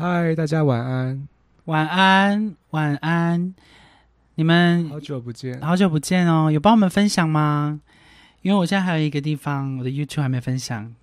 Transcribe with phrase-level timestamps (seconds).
[0.00, 1.28] 嗨，大家晚安，
[1.66, 3.54] 晚安，晚安。
[4.34, 5.60] 你们好久不见。
[5.60, 7.82] 好久不见哦，有帮我们分享吗？
[8.40, 10.94] 因为我现在还有一个地方，我的 YouTube 还没分享，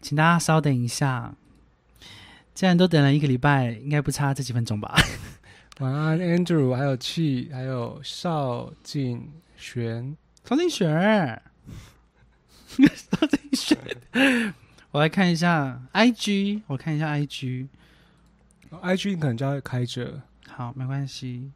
[0.00, 1.34] 请大家稍等一下。
[2.54, 4.96] 既然都等了一个礼拜，应该不差这几分钟吧？
[5.80, 10.16] 晚安，Andrew，还有气，还有邵静璇。
[10.48, 11.42] 邵静璇，
[12.78, 14.54] 邵静璇，
[14.90, 17.66] 我来看一下 IG，我看一下 IG，
[18.78, 20.20] IG 可能就要开着。
[20.48, 21.50] 好，没关系。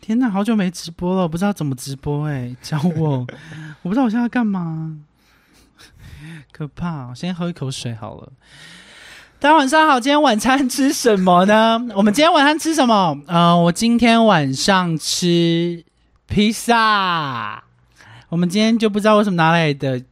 [0.00, 3.26] 天哪，好久没直播了，我不知道怎么直播哎、 教我，
[3.82, 4.98] 我不知道我现在要干嘛，
[6.52, 7.08] 可怕！
[7.08, 8.32] 我先喝一口水好了。
[9.38, 11.78] 大家晚上好，今天晚餐吃什么呢？
[11.94, 13.18] 我们今天晚上吃什么？
[13.26, 15.84] 呃，我今天晚上吃
[16.26, 17.62] 披萨。
[18.30, 20.02] 我们今天就不知道为什么拿来的。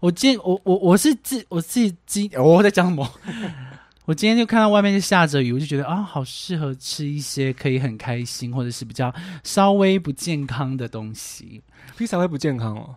[0.00, 3.08] 我今天我我我是自我自己今我在讲什么？
[4.06, 9.12] 我今天就看到外面就下着雨，我就觉得啊，好适合吃一些可以很开心，或者是比较
[9.44, 11.62] 稍微不健康的东西。
[11.96, 12.94] 披萨会不健康哦，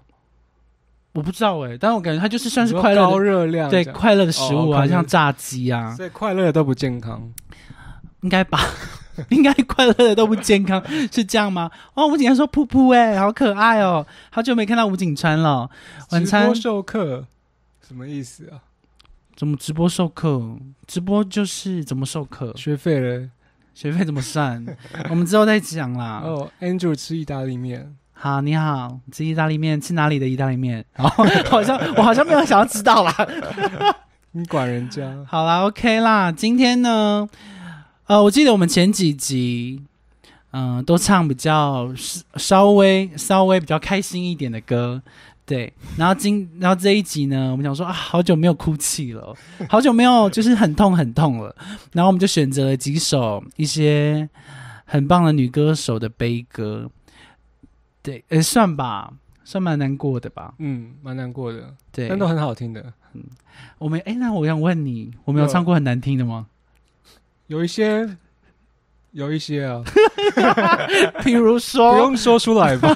[1.12, 7.30] 我不知道哎、但是我感觉它就是算是快乐，高热量，对快乐的食物啊，哦像炸鸡啊，所以快乐的都不健康。
[8.22, 8.60] 应该吧？
[9.30, 11.70] 应该快乐的都不健康，是这样吗？
[11.94, 15.70] 哦，吴景川说噗噗哎、好可爱哦，好久没看到吴景川了。
[16.12, 17.26] 晚餐直播授课
[17.88, 18.60] 什么意思啊？
[19.36, 20.58] 怎么直播授课？
[20.86, 23.30] 直播就是怎么授课，学费嘞
[23.74, 24.64] 学费怎么算？
[25.10, 26.22] 我们之后再讲啦。
[26.26, 30.86] 哦，Andrew 吃意大利面，好，你好，吃意大利面，吃哪里的意大利面？
[30.94, 33.16] 然 后好像我好像没有想要知道啦。
[34.34, 35.26] 你管人家？
[35.28, 37.28] 好啦，OK 啦，今天呢，
[38.12, 39.82] 呃，我记得我们前几集，
[40.52, 41.90] 嗯、都唱比较
[42.36, 45.02] 稍微稍微比较开心一点的歌，
[45.46, 45.72] 对。
[45.96, 49.34] 然后今然后这一集呢，我们想说啊，好久没有哭泣了，
[49.70, 51.56] 好久没有就是很痛很痛了，
[51.94, 54.28] 然后我们就选择了几首一些
[54.84, 56.92] 很棒的女歌手的悲歌，
[58.04, 59.14] 对，呃，算吧，
[59.46, 62.10] 算蛮难过的吧，嗯，蛮难过的，对。
[62.10, 62.92] 但都很好听的。
[63.14, 63.24] 嗯
[63.80, 66.48] 我们哎，那我想问你，我们有有唱过很难听的吗？
[67.52, 68.08] 有一些，
[69.12, 69.84] 有一些啊，
[71.22, 72.96] 比如说不，用说出来吧，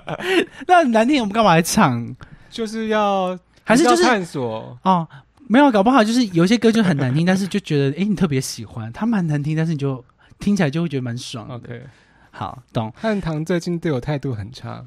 [0.68, 2.14] 那难听，我们干嘛来唱？
[2.50, 4.78] 就是要还是就是要探索。
[4.82, 5.08] 哦，
[5.48, 10.04] 没有，搞不好就是有一些歌就很难听，但是就觉得哎，你特别喜欢，它蛮难听，但是你就
[10.38, 11.48] 听起来就会觉得蛮爽。
[11.48, 11.82] OK，
[12.30, 14.84] 好，懂，汉唐最近对我态度很差，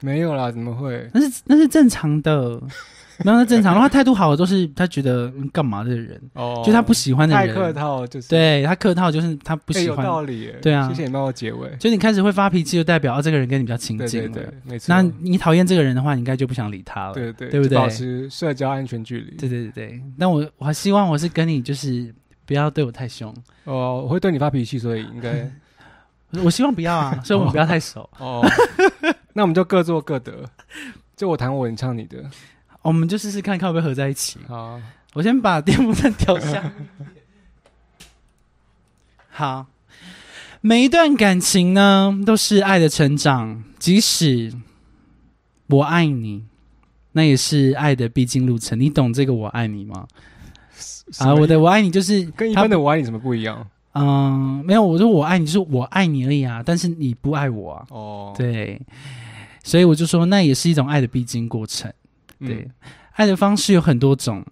[0.00, 1.08] 没有啦，怎么会？
[1.14, 2.60] 那是那是正常的，
[3.24, 3.72] 没有那正常。
[3.74, 10.04] 然后他态度好的都是他觉得嗯干嘛的人，哦就他不喜欢的太人，客套，就是对他客套就是他不哎有喜欢。
[10.06, 11.68] 道理耶，对啊谢谢你帮我结尾。
[11.78, 14.28] 就你开始会发脾气，就代表啊，这个人跟你比较亲对近了。
[14.28, 14.86] 对对，没错。
[14.94, 17.14] 那你讨厌这个人的话，你应该就不想理他了。
[17.14, 19.36] 对对对不对保持社交安全距离。
[19.36, 22.14] 对对对对，那我我还希望我是跟你就是
[22.46, 23.34] 不要对我太凶，
[23.64, 25.50] 哦，我会对你发脾气，所以应该
[26.44, 28.46] 我希望不要啊， 所以我们不要太熟，哦。
[29.32, 30.32] 那我们就各做各的，
[31.16, 32.18] 就我弹我，你唱你的。
[32.82, 34.38] 我们就试试看看会不会合在一起。
[34.46, 34.80] 好，
[35.14, 36.72] 我先把电风扇 调下。
[39.28, 39.66] 好，
[40.60, 44.52] 每一段感情呢，都是爱的成长，即使
[45.68, 46.44] 我爱你，
[47.12, 48.78] 那也是爱的必经路程。
[48.78, 50.06] 你懂这个我爱你吗？
[51.18, 53.66] 啊，我的我爱你就是跟一般的我爱你怎么不一样？
[53.94, 58.80] 嗯，没有，我说我爱你，就是我爱你而已啊，但是你不爱我啊，哦，对，
[59.64, 61.92] 所以我就说那也是一种爱的必经过程。
[62.40, 62.70] 对，
[63.12, 64.44] 爱的方式有很多种，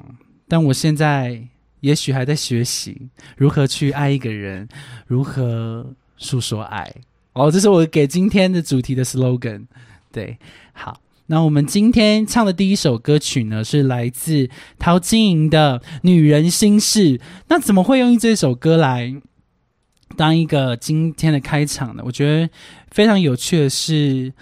[0.49, 1.41] 但我现在
[1.81, 4.69] 也许还在学习如何去爱一个人，
[5.07, 6.93] 如何诉说爱。
[7.33, 9.67] 哦，这是我给今天的主题的 slogan。
[10.11, 10.39] 对，
[10.73, 14.49] 好，那我们今天唱的第一首歌曲呢，是来自
[14.79, 17.19] 陶晶莹的《女人心事》。
[17.49, 19.15] 那怎么会用这首歌来
[20.17, 22.03] 当一个今天的开场呢？
[22.07, 22.49] 我觉得
[22.91, 24.33] 非常有趣的是，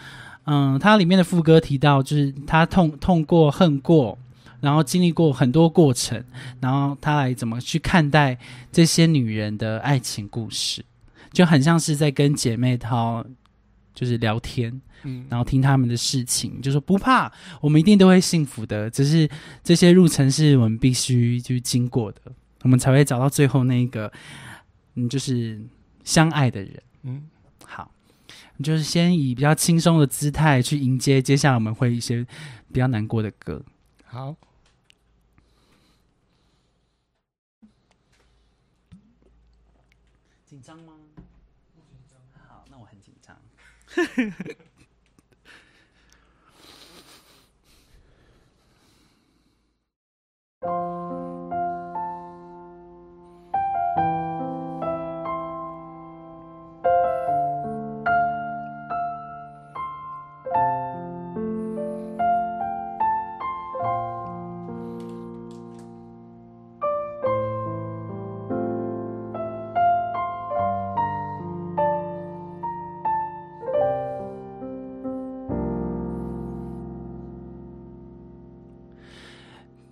[0.44, 4.19] 嗯，它里面的副歌提到，就是他痛痛过、恨过，
[4.61, 6.23] 然后经历过很多过程，
[6.61, 8.38] 然后他来怎么去看待
[8.73, 10.85] 这些女人的爱情故事。
[11.32, 13.25] 就很像是在跟姐妹淘
[13.93, 18.88] 就是聊天，嗯，然后听他们的事情，就说不怕，我们一定都会幸福的。
[18.88, 19.29] 只是
[19.62, 22.20] 这些路程是我们必须就是经过的，
[22.62, 24.12] 我们才会找到最后那一个，
[24.94, 25.61] 嗯，就是
[26.05, 26.82] 相爱的人。
[27.02, 27.33] 嗯，好，
[28.62, 32.24] 就是先以比较轻松的姿态去迎接接下来我们会一些
[32.72, 33.62] 比较难过的歌。
[34.04, 34.36] 好。
[40.46, 40.92] 紧张吗？
[42.48, 43.36] 好，那我很紧张。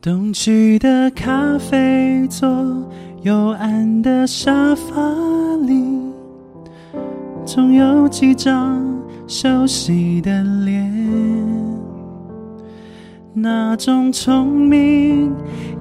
[0.02, 2.48] 东去的咖啡座，
[3.22, 5.00] 幽暗的沙发
[5.64, 5.84] 里，
[7.44, 8.82] 总有几张
[9.28, 10.92] 熟悉的脸。
[13.32, 15.32] 那种聪明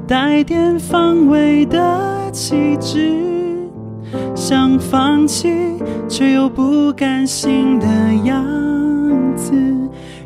[0.07, 3.17] 带点防卫的气质，
[4.35, 5.51] 想放弃
[6.07, 7.87] 却又不甘心的
[8.23, 8.45] 样
[9.35, 9.51] 子，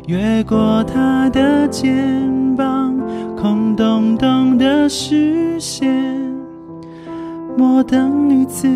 [0.06, 2.94] 越过他的肩膀。
[3.46, 5.88] 空洞洞的视线，
[7.56, 8.66] 摩登女子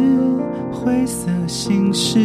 [0.71, 2.21] 灰色心事，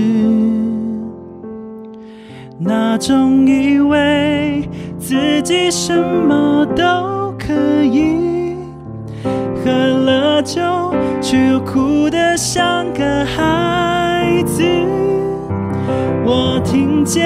[2.60, 4.70] 那种以为
[5.00, 7.52] 自己什么都可
[7.84, 8.56] 以，
[9.24, 10.62] 喝了酒
[11.20, 14.62] 却又哭得像个孩子，
[16.24, 17.26] 我听见。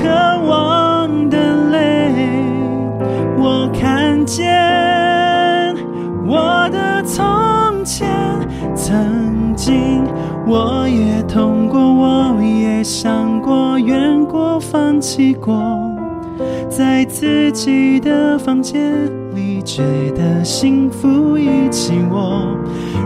[0.00, 0.29] 见
[9.60, 10.02] 曾经
[10.46, 15.54] 我也痛过，我也想过，怨过，放弃过，
[16.70, 18.80] 在自己的房间
[19.34, 19.82] 里觉
[20.16, 22.56] 得幸福一起窝。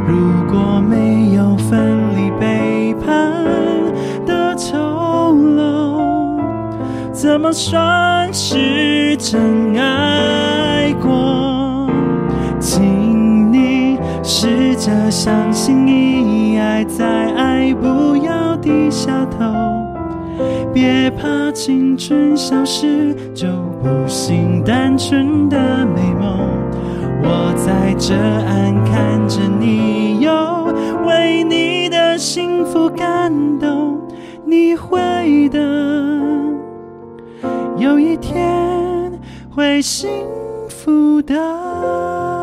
[0.06, 0.16] 如
[0.48, 3.34] 果没有分离背叛
[4.24, 4.78] 的丑
[5.34, 6.38] 陋，
[7.12, 10.94] 怎么算是真爱？
[11.02, 11.88] 过，
[14.26, 17.04] 试着相信，一爱再
[17.34, 19.44] 爱，不要低下头，
[20.72, 23.46] 别怕青春消失就
[23.82, 26.38] 不信单纯的美梦。
[27.22, 30.72] 我在这岸看着你游，
[31.06, 34.00] 为你的幸福感动，
[34.46, 35.58] 你会的，
[37.76, 39.12] 有一天
[39.54, 40.08] 会幸。
[40.84, 42.33] 福的。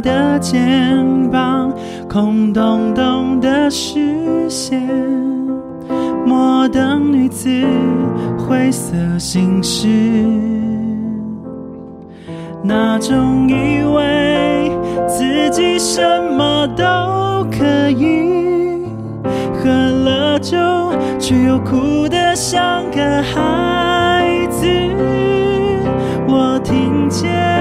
[0.00, 1.72] 的肩膀，
[2.08, 4.80] 空洞洞的视线，
[6.24, 7.48] 摩登女子
[8.38, 9.88] 灰色心事，
[12.62, 14.70] 那种以为
[15.06, 16.00] 自己什
[16.32, 16.84] 么都
[17.50, 18.86] 可以，
[19.54, 20.56] 喝了酒
[21.18, 24.66] 却又哭得像个孩子，
[26.26, 27.57] 我听见。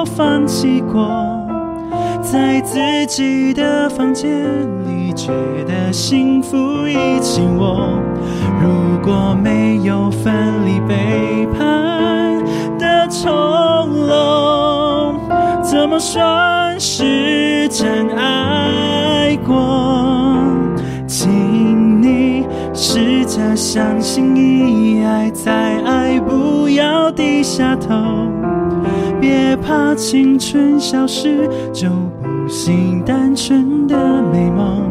[0.00, 1.10] 我，放弃过，
[2.22, 4.30] 在自己的房间
[4.86, 5.28] 里，觉
[5.68, 6.56] 得幸福
[6.88, 8.00] 已紧握。
[8.62, 10.32] 如果没有分
[10.64, 12.42] 离背叛
[12.78, 13.28] 的重
[14.06, 15.16] 楼，
[15.62, 20.34] 怎么算是真爱过？
[21.06, 25.52] 请你试着相信，一爱再
[25.84, 28.29] 爱，不要低下头。
[29.50, 31.88] 别怕青春消失就
[32.22, 33.96] 不信单纯的
[34.32, 34.88] 美梦。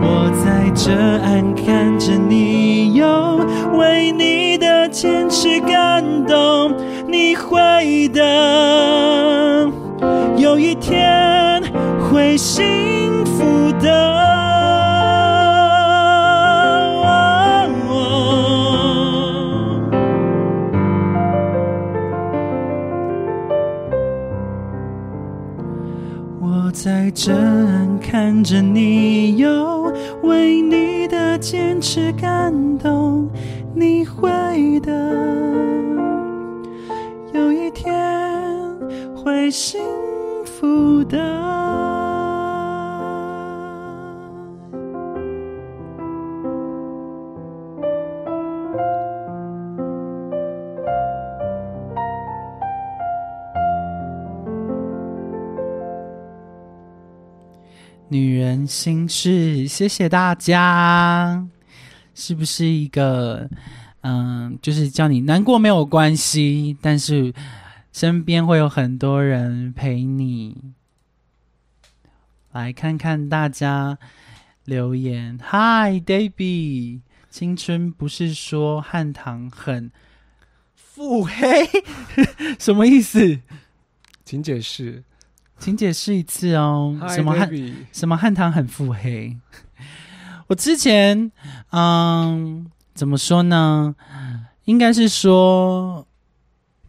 [0.00, 3.38] 我在这岸看着你游，
[3.76, 6.74] 为你的坚持感动。
[7.06, 9.70] 你会的，
[10.38, 11.62] 有一天
[12.10, 14.41] 会幸福的。
[28.42, 33.28] 着你游，为你的坚持感动。
[33.74, 34.92] 你会的，
[37.32, 37.90] 有一天
[39.14, 39.80] 会幸
[40.44, 41.91] 福的。
[58.72, 61.46] 心事，谢谢大家。
[62.14, 63.46] 是不是一个
[64.00, 67.34] 嗯，就是叫你难过没有关系，但是
[67.92, 70.72] 身边会有很多人陪你。
[72.52, 73.98] 来看看大家
[74.64, 79.92] 留言，Hi Debbie，青春不是说汉唐很
[80.74, 81.68] 腹黑，
[82.58, 83.38] 什么意思？
[84.24, 85.04] 请解释。
[85.62, 86.98] 请解释一次哦。
[87.00, 87.48] Hi, 什么汉
[87.92, 89.36] 什么汉唐很腹黑？
[90.48, 91.30] 我之前
[91.70, 93.94] 嗯，怎么说呢？
[94.64, 96.04] 应该是说，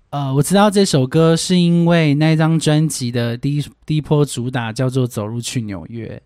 [0.10, 6.20] 呃，我知道这首歌是因为那一张专辑的第一第一波主打叫做《走路去纽约》，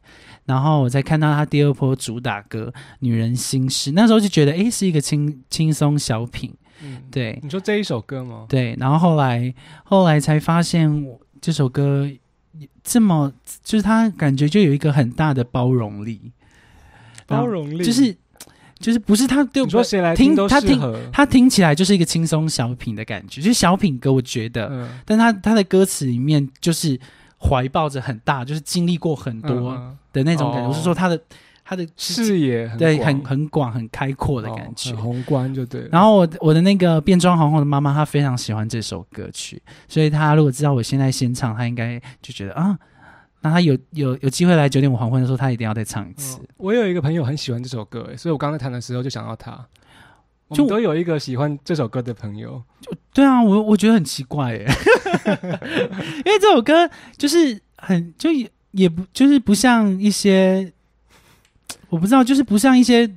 [0.45, 8.45] 然后我再看到他第二波主打歌《女人心事》，那时候就觉得，诶，是一个轻轻松小品，嗯，对你说这一首歌吗？
[8.47, 12.09] 对，然后后来后来才发现，我这首歌
[12.83, 13.31] 这么，
[13.63, 16.31] 就是他感觉就有一个很大的包容力，
[17.25, 18.15] 包容力就是
[18.79, 20.79] 就是不是他对我说谁来听都他听。
[21.11, 26.99] 他听起来就是一个轻松小品的感觉，就是小品歌，我觉得，嗯，但他他的歌词里面就是
[27.39, 30.67] 怀抱着很大，就是经历过很多嗯的那种感觉。
[30.67, 31.19] 哦我是说他的
[31.69, 35.03] 他的视野很对广很很广很开阔的感觉哦很。
[35.03, 35.85] 宏观就对。
[35.91, 42.77] 然后我我的那个变装皇后的妈妈，她非常喜欢这首歌曲，所以她如果知道我现在先唱，她应该就觉得啊，
[43.41, 46.39] 那她有有有机会来九点五黄昏的时候，她一定要再唱一次。
[46.39, 49.67] 嗯我有一个朋友很喜欢这首歌，诶所以我刚才谈的时候就想到他。
[50.47, 54.65] 我就们都有一个喜欢这首歌的朋友，就对啊，我我觉得很奇怪耶，
[56.25, 60.71] 因为这首歌就是很就也也不就是不像一些，
[61.89, 63.09] 我不知道，就是不像一些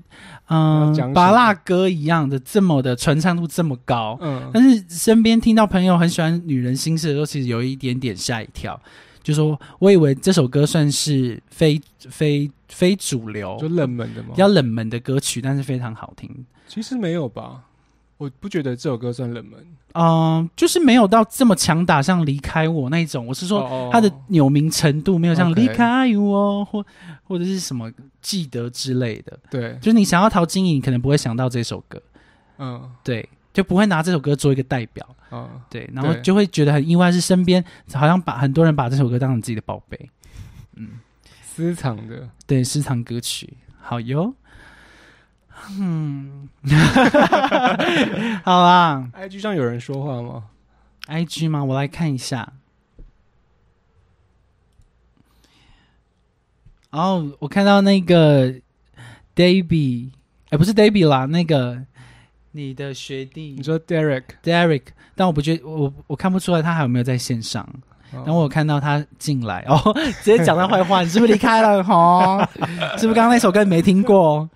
[0.49, 4.19] 嗯拔蜡歌一样的这么的传唱度这么高。
[4.21, 8.81] 嗯，但是身边听到朋友很喜欢女人心事的时候，其实有一点点吓一跳，
[9.23, 14.37] 就说我以为这首歌算是非非非主流、就冷门的嘛比。
[14.37, 16.29] 较冷门的歌曲，但是非常好听。
[16.69, 17.63] 其实没有吧，
[18.21, 19.59] 我不觉得这首歌算冷门。
[19.95, 23.27] 嗯、就是没有到这么强打，像离开我那一种。
[23.27, 26.85] 我是说，哦它的有名程度没有像离开我或
[27.25, 29.39] 或者是什么记得之类的。
[29.51, 32.01] 对，就是你想要陶晶莹，你可能不会想到这首歌，
[32.59, 35.05] 嗯对，就不会拿这首歌做一个代表。
[35.33, 40.11] 嗯，对，然后就会觉得很意外，是身边好像把很多人把这首歌当成自己的宝贝，
[40.77, 40.89] 嗯，
[41.43, 42.29] 私藏的。
[42.47, 44.35] 对，私藏歌曲，好哟，
[45.79, 46.49] 嗯，
[48.45, 50.45] 好啦 IG 上有人说话吗
[51.07, 51.63] ？，IG 吗？
[51.65, 52.53] 我来看一下。
[56.91, 58.53] 哦，我看到那个
[59.37, 60.11] Davy，
[60.49, 61.85] 哎，不是 Davy 啦，那个
[62.53, 64.83] 你的学弟你说 Derek，Derek，
[65.15, 67.69] 但我不觉我我看不出来他还有没有在线上。
[68.13, 69.79] 然然后我看到他进来哦，
[70.23, 71.79] 直接讲他坏话，你是不是离开了？
[71.89, 72.47] 哦，
[72.99, 74.49] 是不是刚刚那首歌你没听过？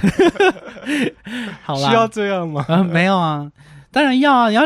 [1.62, 2.64] 好啦需要啦，这样吗？
[2.68, 3.50] 呃，没有啊，
[3.90, 4.48] 当然要啊！
[4.48, 4.62] 你要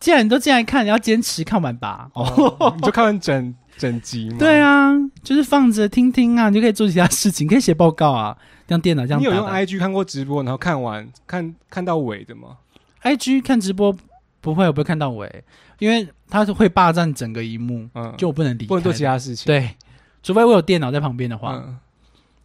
[0.00, 2.08] 既然你都进来看，你要坚持看完吧。
[2.14, 2.24] 哦，
[2.60, 4.36] 哦，你就看完整整集吗？
[4.38, 8.36] 对啊，就是放着听听啊，你就可以做其他事情，可以写报告啊，
[8.68, 12.56] 用电脑这样你有用 IG 看过直播，然后看完看看到尾的吗
[13.02, 13.94] ？IG 看直播
[14.40, 15.44] 不会，我不会看到尾，
[15.84, 19.44] 因为他是会霸占整个荧幕，嗯，就我不能离开，不能做其他事情。
[19.44, 19.76] 对，
[20.22, 21.56] 除非我有电脑在旁边的话。
[21.56, 21.78] 嗯，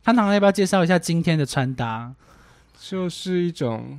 [0.03, 2.13] 汤糖要不要介绍一下今天的穿搭？
[2.77, 3.97] 就是一种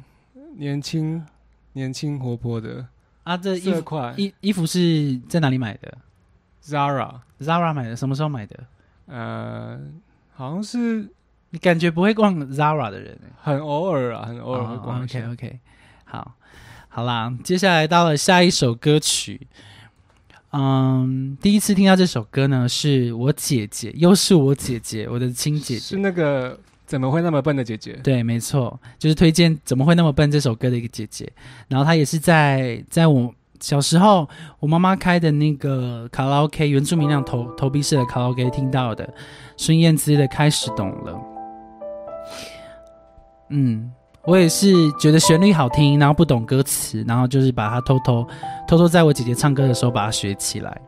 [0.59, 1.25] 年轻、
[1.73, 2.85] 年轻活泼的
[3.23, 3.83] 啊，这衣服
[4.19, 5.97] 衣衣服是在哪里买的
[6.63, 8.59] ，Zara，？Zara 买的，什么时候买的？
[9.07, 9.81] 呃，
[10.35, 11.09] 好像是
[11.49, 15.31] 你感觉不会逛 Zara 的人欸很偶尔啊，很偶尔会逛一 OK 下。
[15.33, 15.59] OK，
[16.05, 16.35] 好，
[16.93, 19.47] 好啦，接下来到了下一首歌曲。
[20.51, 25.97] 嗯，第一次听到这首歌呢，是我姐姐，又是我姐姐，我的亲姐姐是。
[25.99, 27.93] 那个怎么会那么笨的姐姐？
[28.03, 31.33] 对，没错，就是推荐《怎么会那么笨》这首歌的一个姐姐。
[31.69, 34.29] 然后她也是在在我小时候，
[34.59, 39.09] 我妈妈开的那个卡拉 OK 原住民那种投投币式的卡拉 OK 听到的
[39.57, 41.13] 孙燕姿的《开始懂了》。
[43.51, 43.93] 嗯，
[44.25, 48.27] 我也是觉得旋律好听，然后不懂歌词，然后就是把它偷偷
[48.69, 50.81] 偷偷在我姐姐唱歌的时候把它学起来。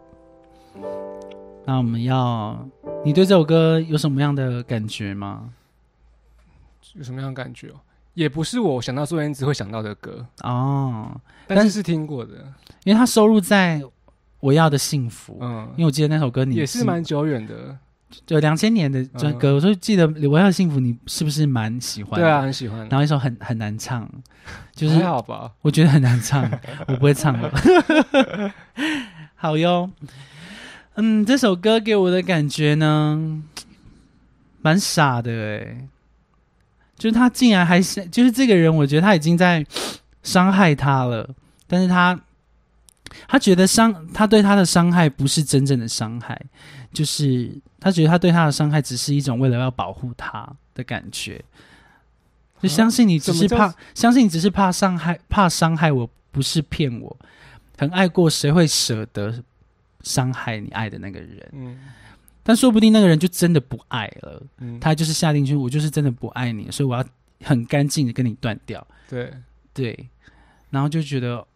[1.64, 2.58] 那我们要，
[3.04, 5.50] 你对这首歌有什么样的感觉吗？
[6.94, 7.76] 有什么样的感觉哦？
[8.14, 11.10] 也不是我想到孙燕姿会想到的歌，哦，
[11.46, 12.32] 但是是听过的。
[12.84, 13.80] 因为它收录在
[14.40, 17.78] 《我要的幸福》，嗯因，为我记得那首歌你也是蛮久远的。
[18.26, 22.20] 就两千年的这歌，我就记得《我要幸福》，你是不是蛮喜欢？
[22.20, 22.42] 对啊，。
[22.42, 22.80] 很喜欢。
[22.88, 24.08] 然后一首很很难唱，
[24.74, 25.50] 就是还好吧？
[25.62, 26.48] 我觉得很难唱，
[26.88, 27.52] 我不会唱了。
[29.34, 29.90] 好哟，
[30.94, 33.42] 嗯，这首歌给我的感觉呢，
[34.60, 35.88] 蛮傻的诶，
[36.96, 39.66] 就是他竟然还是，就是这个人，我觉得他已经在
[40.22, 41.28] 伤害他了，
[41.66, 42.18] 但是他
[43.28, 46.40] 他觉得伤，他对他的伤害不是真正的伤害，
[46.92, 51.42] 就是他觉得他对他的伤害只是一种为了要保护他的感觉。
[52.60, 57.16] 就相信你只是怕，相信你只是怕伤害，怕伤害我，不是骗我。
[57.76, 59.42] 很爱过，谁会舍得
[60.02, 61.48] 伤害你爱的那个人？
[61.52, 61.78] 嗯
[62.44, 67.04] 但说不定那个人就真的不爱了，嗯，他就是下定决心，我就是真的不爱你，所以我要
[67.44, 68.84] 很干净的跟你断掉。
[69.08, 69.32] 对
[69.72, 70.08] 对，
[70.68, 71.46] 然后就觉得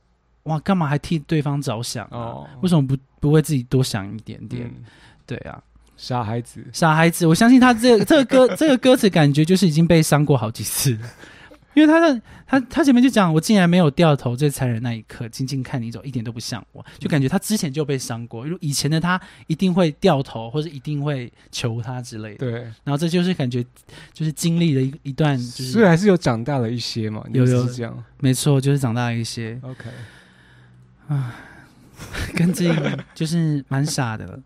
[0.47, 2.11] 哇，干嘛还替对方着想啊？
[2.11, 4.65] 哦，为什么不不为自己多想一点点？
[4.67, 4.85] 嗯
[5.27, 5.61] 对啊，
[5.97, 6.65] 傻孩子。
[6.73, 11.09] 傻孩子，我相信他这个 这个歌这个歌词感觉就是已经被伤过好几次了，
[11.75, 23.65] 因为他的他他前面就讲我竟然没有掉头，最残忍那一刻，静静看你走，一点都不像我，就感觉他之前就被伤过，如以前的他一定会掉头，或者一定会求他之类的，对，然后这就是感觉
[24.13, 27.25] 就是经历了一一段，就是所以还是有长大了一些嘛。
[27.33, 28.05] 你有是这样。
[28.21, 29.91] 没错，就是长大了一些，OK，
[32.35, 34.41] 跟这个就是蛮傻的。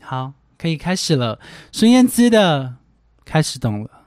[0.00, 1.38] 好，可以开始了。
[1.70, 2.76] 孙燕姿的
[3.24, 3.99] 开始懂了。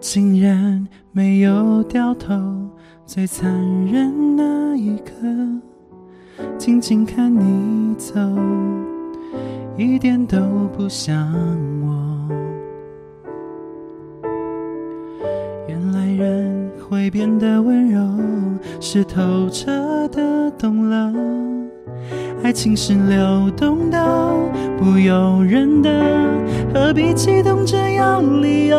[0.00, 2.34] 竟然没有掉头，
[3.04, 3.50] 最残
[3.86, 5.12] 忍那一刻，
[6.56, 8.14] 静静看你走，
[9.76, 10.38] 一点都
[10.76, 11.28] 不像
[11.82, 12.28] 我。
[15.66, 18.00] 原来人会变得温柔，
[18.80, 19.72] 是透彻
[20.08, 21.12] 的懂了，
[22.44, 23.98] 爱情是流动的，
[24.78, 25.90] 不由人的，
[26.72, 28.78] 何必激动着要理由？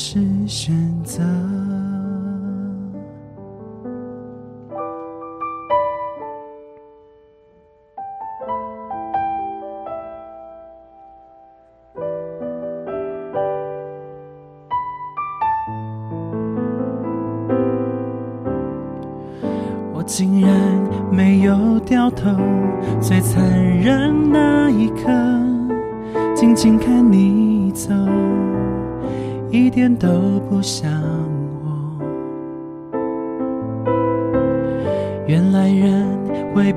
[0.00, 1.47] 是选择。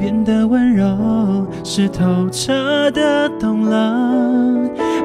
[0.02, 4.04] 变得温柔，是透彻的懂了。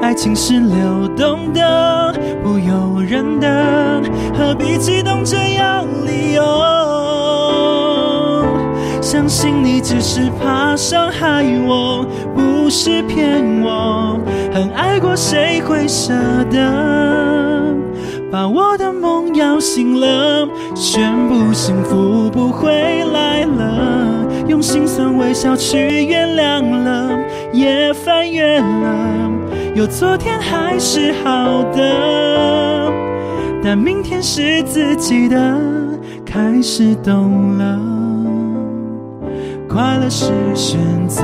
[0.01, 4.01] 爱情是流动的，不由人的，
[4.35, 6.43] 何必激动着要理由？
[8.99, 14.19] 相信你只是怕伤害我，不是骗我。
[14.51, 16.11] 很爱过，谁会舍
[16.49, 16.57] 得
[18.31, 20.47] 把我的梦摇醒了？
[20.75, 27.17] 宣布幸福不会来了，用心酸微笑去原谅了，
[27.53, 29.31] 也翻越了。
[29.75, 32.91] 有昨天还是好的，
[33.63, 35.55] 但明天是自己的，
[36.25, 37.79] 开始懂了，
[39.69, 41.23] 快乐是选择。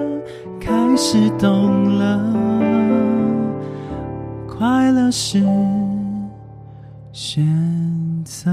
[5.11, 5.43] 是
[7.11, 7.43] 选
[8.23, 8.49] 择。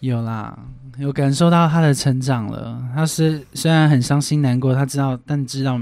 [0.00, 0.56] 有啦，
[0.98, 2.82] 有感受到他的成长了。
[2.94, 5.78] 他是虽然很伤心难过，他知道，但知道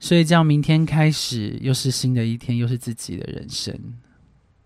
[0.00, 3.78] 睡觉，明天开始又是新的一天，又是自己的人生。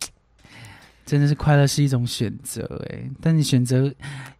[1.04, 3.92] 真的是快乐是一种选择，诶，但你选择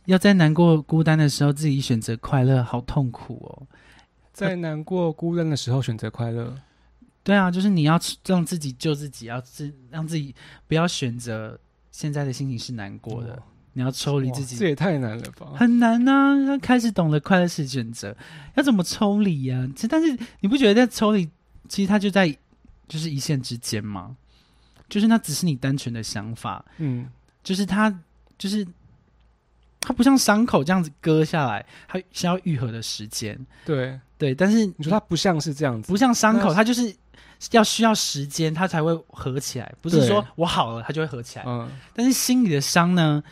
[0.07, 3.67] 要在难过、孤单的时候自己选择快乐，好痛苦哦。
[4.33, 6.55] 在难过、孤单的时候选择快乐，
[7.23, 10.35] 对啊，就是你要让自己救自己，要自让自己
[10.67, 11.59] 不要选择
[11.91, 13.43] 现在的心情是难过的。
[13.75, 15.47] 你要抽离自己，这也太难了吧？
[15.57, 16.45] 很难呐！
[16.47, 18.15] 他开始懂得快乐是选择，
[18.55, 19.69] 要怎么抽离呀？
[19.75, 21.29] 其实，但是你不觉得在抽离，
[21.69, 22.29] 其实他就在
[22.87, 24.17] 就是一线之间吗？
[24.89, 27.09] 就是那只是你单纯的想法，嗯，
[27.43, 27.91] 就是他
[28.37, 28.67] 就是
[29.81, 33.39] 他不像伤口这样子割下来，它需要愈合的时间。
[33.65, 36.95] 对对，但是你说它不像是这样子，不像伤口，它就是
[37.53, 39.75] 要需要时间，它才会合起来。
[39.81, 41.45] 不是说我好了，它就会合起来。
[41.47, 43.23] 嗯，但是心里的伤呢？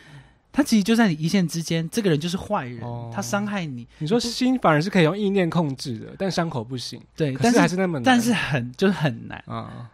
[0.53, 2.81] 他其实就在你一线之间，这个人就是坏人，
[3.13, 3.87] 他伤害你。
[3.99, 7.01] 你说心反而是可以用意念控制的，但伤口不行。
[7.15, 9.89] 对，但是还是那么难，但是很就是很难啊，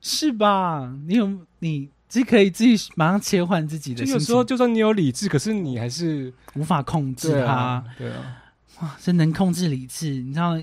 [0.00, 0.90] 是吧？
[1.06, 4.04] 你有你自己可以自己马上切换自己的。
[4.04, 7.84] 有时候就算你有理智，可是你还是无法控制他。
[7.98, 8.42] 对啊，
[8.80, 10.08] 哇，真能控制理智。
[10.08, 10.58] 你知道，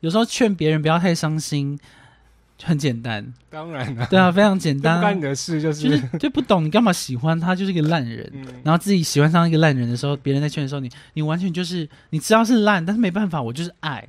[0.00, 1.78] 有时候劝别人不要太伤心。
[2.62, 4.96] 很简单，当然了，对啊，非常简单。
[4.96, 8.30] 不干你的事就是，就是就不懂你干嘛喜欢他，就是一个烂人。
[8.62, 14.06] 然后自己喜欢上一个烂人的时候，别人在劝的时候，你你完全就是你知道是烂，但是没办法，我就是爱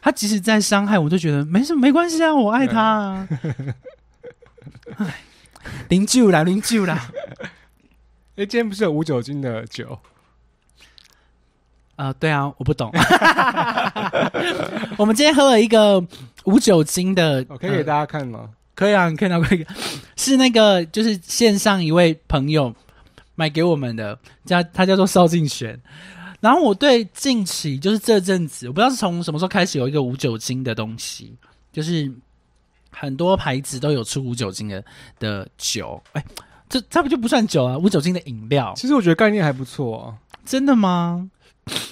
[0.00, 0.10] 他。
[0.10, 2.80] 即使在伤害，我都觉得没什么，没关系啊，我爱他。
[2.80, 3.28] 啊。
[4.96, 5.14] 哎，
[5.88, 7.10] 零酒啦，零酒啦。
[8.36, 9.98] 哎，今天不是有无酒精的酒？
[11.96, 12.90] 啊，对啊，我不懂。
[14.96, 16.02] 我们今天喝了一个
[16.44, 18.50] 无酒精的，我可以给大家看吗？
[18.74, 19.66] 可以啊，你看到可以。
[20.16, 22.74] 是那个，就是线上一位朋友
[23.34, 25.78] 买给我们的，叫他叫做邵敬轩。
[26.40, 31.36] 然后我对近期就是这阵子，我不知道是从什么时候开始有一个无酒精的东西，
[31.70, 32.10] 就是
[32.90, 34.82] 很多牌子都有出无酒精的
[35.18, 36.02] 的酒。
[36.12, 36.24] 哎，
[36.66, 37.76] 这这不就不算酒啊？
[37.76, 38.72] 无酒精的饮料。
[38.74, 41.30] 其实我觉得概念还不错，真的吗？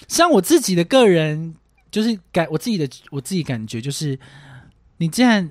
[0.09, 1.55] 像我自己的个人，
[1.91, 4.19] 就是感我自己的我自己感觉，就是
[4.99, 5.51] 你既然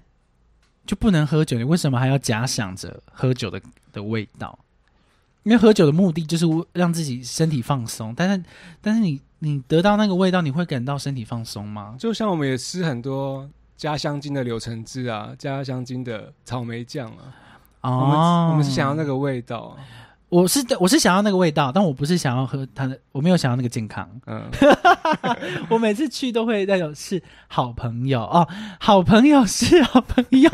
[0.85, 4.57] 就不能喝酒，你为什么还要假想着喝酒的的味道？
[5.43, 8.43] 因为喝酒的目的就是让自己身体放松，但是
[8.81, 11.95] 但是你你得到那个味道，你会感到身体放松吗？
[11.97, 17.33] 就像我们也吃很多加香精的柳橙汁啊，加香精的草莓酱啊，
[17.81, 19.77] 哦，我们是想要那个味道。
[20.29, 24.09] 我是我是想要那个味道，但我不是想要喝它的，我没有想要那个健康。
[24.25, 24.43] 嗯，
[25.69, 28.47] 我每次去都会那种是好朋友哦，
[28.79, 30.51] 好朋友是好朋友，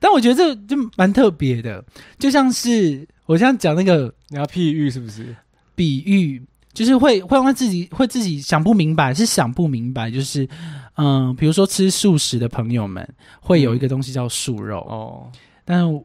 [0.00, 1.84] 但我觉得这就蛮特别的，
[2.18, 5.36] 就像是我现在讲那个你要譬喻是不是？
[5.74, 10.48] 比喻，就是会会让自己会自己想不明白，是想不明白，就是
[10.96, 13.06] 嗯，比如说吃素食的朋友们
[13.40, 15.30] 会有一个东西叫素肉，哦，
[15.64, 16.04] 但是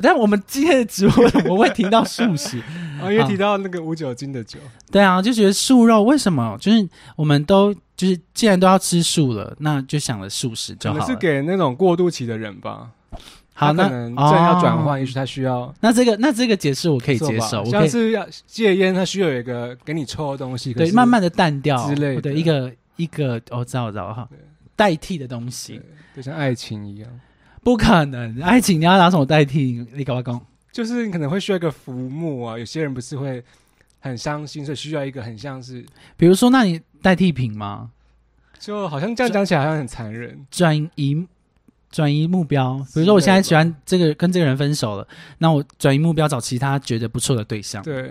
[0.00, 2.60] 但我们今天的直播怎么会提到素食？
[3.02, 4.58] 哦，因为提到那个无酒精的酒，
[4.90, 6.56] 对啊，就觉得素肉为什么？
[6.60, 12.90] 就是我们都就是既然都要吃素了，那就想了素食就好是给那种过渡期的人吧。
[13.54, 14.98] 好，那正要转换，哦。
[14.98, 22.20] 也许他需要那这个那这个解释我可以接受，像是要戒烟，他需要有一个给你抽的东西，对慢慢的淡掉之类的。
[22.20, 24.38] 对一个一个哦，知道我知道哈对，
[24.76, 25.74] 代替的东西。
[25.74, 25.82] 对，
[26.16, 27.08] 就像爱情一样，
[27.68, 29.86] 不可能，爱情你要拿什么代替？
[29.92, 30.40] 你搞不搞？
[30.72, 33.44] 就是你可能会需要一个浮木啊，有些人不是会
[34.00, 35.84] 很伤心，所以需要一个很像是，
[36.16, 37.90] 比如说，那你代替品吗？
[38.58, 41.26] 就好像这样讲起来好像很残忍，转移
[41.90, 48.10] 转移目标，比如说我现在喜欢这个跟这个人分手了，那我转移目标找其他觉得不错的对象，对。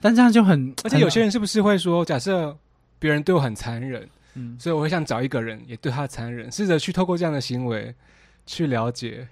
[0.00, 2.56] 但这样就很，而且有些人是不是会说，假设
[2.98, 7.94] 别人对我很残忍，嗯，所以我会想找一个人也对他残忍，试着去透过这样的行为
[8.46, 9.26] 去了解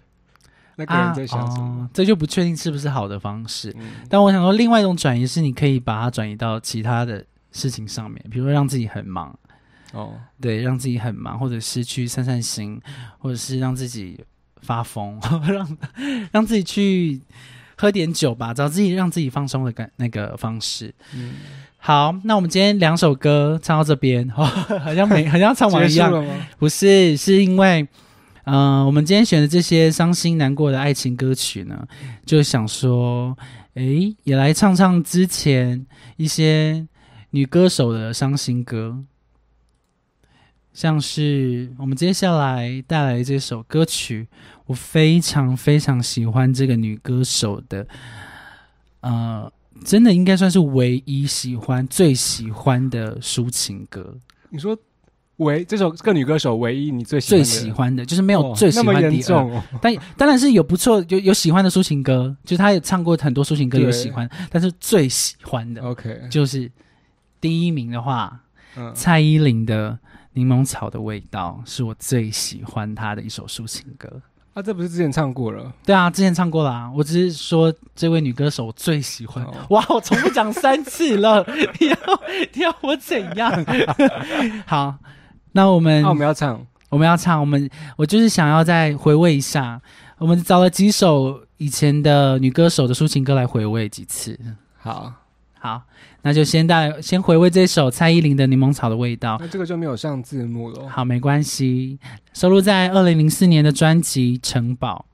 [0.76, 1.84] 那个人在想什么。
[1.84, 3.74] 哦，这就不确定是不是好的方式。
[3.78, 9.38] 嗯，但我想说，另外一种转移是你可以把它转移到其他的事情上面，比如说让自己很忙，
[9.92, 12.80] 哦，对，让自己很忙，或者是去散散心，
[13.18, 14.18] 或者是让自己
[14.62, 15.78] 发疯， 让
[16.32, 17.20] 让自己去
[17.76, 20.94] 喝点酒吧，找自己让自己放松的感那个方式。
[21.14, 21.34] 嗯，
[21.76, 24.44] 好，那我们今天两首歌唱到这边，哦、
[24.82, 26.10] 好像没好像唱完一样？
[26.58, 27.86] 不是，是因为，
[28.44, 31.86] 嗯、我们今天选的这些伤心难过的爱情歌曲呢，
[32.26, 33.36] 就想说，
[33.74, 36.86] 诶，也来唱唱之前一些
[37.30, 39.04] 女歌手的伤心歌，
[40.72, 44.26] 像是我们接下来带来的这首歌曲，
[44.66, 47.86] 我非常非常喜欢这个女歌手的，
[49.00, 49.52] 呃，
[49.84, 54.18] 真的应该算是唯一喜欢、最喜欢的抒情歌。
[54.50, 54.76] 你说
[55.38, 59.12] 唯这首这个女歌手唯一你最喜欢最喜欢的，就是没有哦最喜那么欢第二。
[59.12, 66.70] 严重哦，但当然是有不错，有有喜欢的抒情歌，就是他也唱过很多抒情歌，有喜欢，但是最喜欢的 OK，就是
[67.40, 68.40] 第一名的话，
[68.76, 69.90] 嗯，蔡依林的
[70.34, 74.08] 《柠檬草的味道》是我最喜欢她的一首抒情歌。
[74.54, 75.72] 啊，这不是之前唱过了？
[75.82, 79.42] 对啊，之前唱过啦、我只是说这位女歌手我最喜欢。
[79.44, 81.42] 哦哇，我重复讲三次了，
[81.80, 81.96] 你要
[82.52, 83.50] 你要我怎样？
[84.66, 84.98] 好，
[85.52, 89.80] 那我们、那我们要唱我们要唱，我们我就是想要再回味一下，
[90.18, 94.38] 我们找了几首以前的女歌手的抒情歌来回味几次。
[94.78, 95.12] 好，
[95.58, 95.82] 好，
[96.22, 99.36] 那就先带先回味这首蔡依林的《柠檬草的味道》。
[99.40, 100.88] 那这个就没有上字幕了。
[100.88, 101.98] 好，没关系，
[102.34, 105.06] 收录在二零零四年的专辑《城堡》。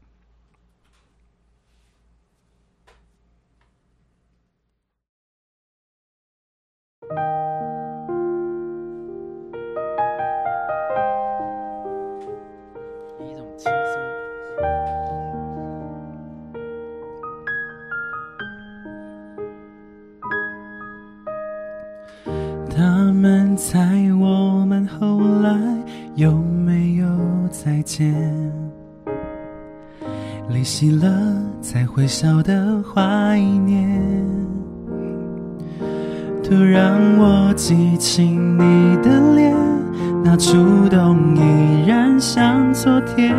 [23.59, 23.81] 猜
[24.21, 25.51] 我们后来
[26.15, 26.33] 有
[26.65, 27.09] 没有
[27.51, 28.15] 再见？
[30.49, 31.11] 离席了
[31.61, 34.01] 才会晓得怀念。
[36.41, 39.53] 突然我记起你的脸，
[40.23, 43.37] 那触动依然像昨天。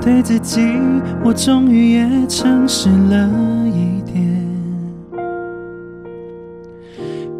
[0.00, 0.60] 对自己，
[1.22, 3.30] 我终于也诚实了
[3.68, 3.93] 一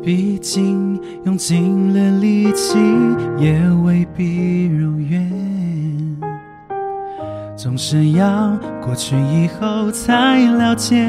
[0.04, 2.78] 毕竟用尽了力气，
[3.38, 5.32] 也未必如愿。
[7.56, 11.06] 总是要过去以后才了解。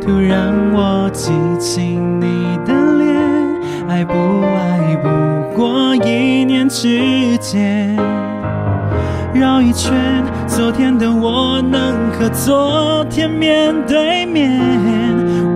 [0.00, 7.96] 突然我记起你的脸，爱不爱不过一念之间。
[9.34, 9.92] 绕一圈，
[10.46, 14.58] 昨天的我能和昨天面对面，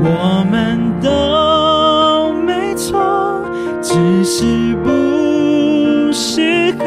[0.02, 3.44] 我们都没错，
[3.80, 6.84] 只是不适合。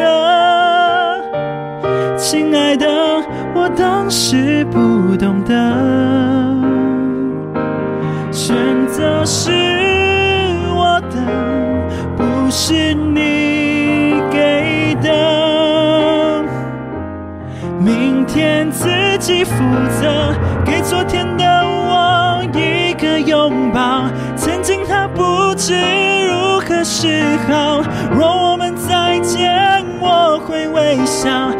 [2.18, 2.88] 亲爱的，
[3.54, 5.54] 我当时不懂得，
[8.32, 8.56] 选
[8.88, 9.52] 择是
[10.74, 11.18] 我的，
[12.16, 13.35] 不是你。
[19.36, 19.52] 你负
[20.00, 24.06] 责，给昨天的我一个拥抱。
[24.38, 25.74] 曾经他不知
[26.26, 27.82] 如何是好，
[28.18, 31.52] 若我们再见，我会微笑。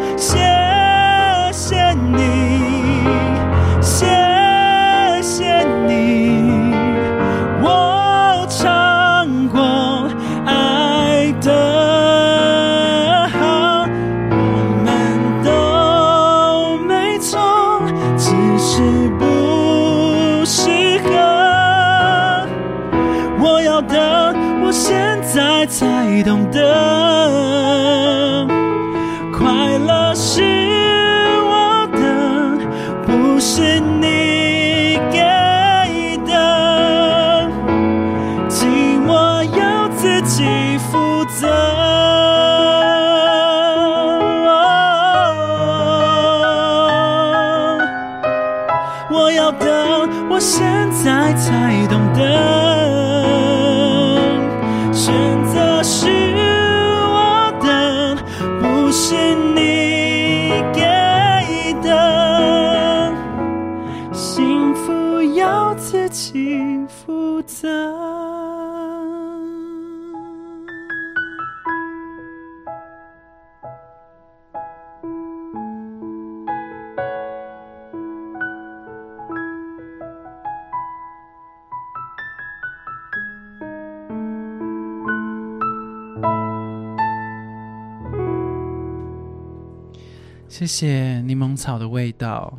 [90.56, 92.58] 谢谢柠檬草的味道，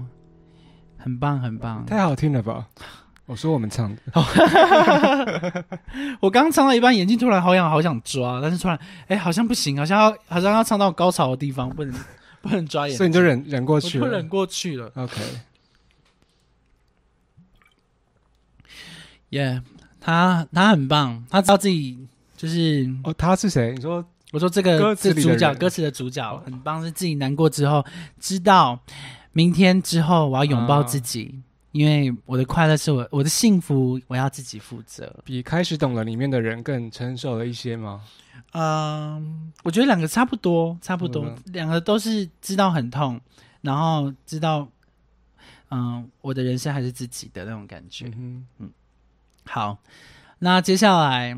[1.00, 1.84] 很棒很棒。
[1.88, 2.68] 太好听了吧？
[3.26, 4.02] 我说我们唱的，
[6.22, 11.92] 我刚唱到一半，眼睛突然好痒好想抓，但是突然哎，好像不行，好像要好像要唱到高潮的地方，不能
[12.44, 14.06] 不能抓眼，所以你就忍忍过我去了。
[14.06, 14.92] 就忍过去了。
[14.94, 15.20] OK，
[19.30, 19.60] 耶、
[20.00, 23.74] 他他很棒，他知道自己就是哦，他是谁？
[23.74, 26.38] 你说我说这个歌词这主角，歌词的主角。
[26.46, 27.86] 很棒，是自己难过之后，
[28.20, 28.80] 知道
[29.32, 35.24] 明天之后我要拥抱自己，因为我的快乐是我我的幸福，我要自己负责。
[35.24, 38.02] 比开始懂了里面的人更成熟了一些吗？
[38.54, 41.26] 嗯，我觉得两个差不多，差不多。
[41.26, 43.20] 嗯，两个都是知道很痛，
[43.62, 44.68] 然后知道，
[45.70, 48.12] 嗯，我的人生还是自己的那种感觉。
[48.14, 48.46] 嗯。
[49.46, 49.78] 好，
[50.40, 51.38] 那接下来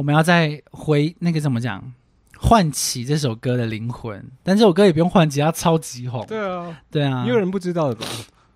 [0.00, 1.92] 我们要再回那个怎么讲，
[2.38, 4.24] 唤起这首歌的灵魂。
[4.42, 6.26] 但这首歌也不用唤起，它超级红哼，。
[6.26, 8.06] 对啊，对啊，也有人不知道的吧？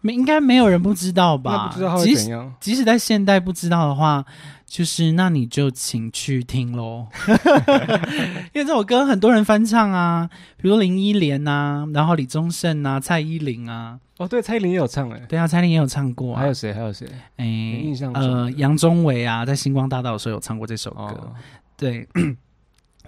[0.00, 1.68] 没应该没有人不知道那吧？
[1.68, 2.50] 不知道即使？
[2.58, 4.24] 即使在现代不知道的话，
[4.64, 7.08] 就是那你就请去听喽，
[8.54, 16.72] 因为这首歌很多人翻唱啊，比如林忆莲啊，然后李宗盛啊，蔡依林啊，哦，对，蔡依林也有唱哎，对啊，蔡依林也有唱过、啊，还有谁？
[16.72, 17.06] 还有谁？
[17.36, 21.34] 哎、印象呃，杨宗纬啊，在星光大道的时候有唱过这首歌，哦，
[21.76, 22.06] 对，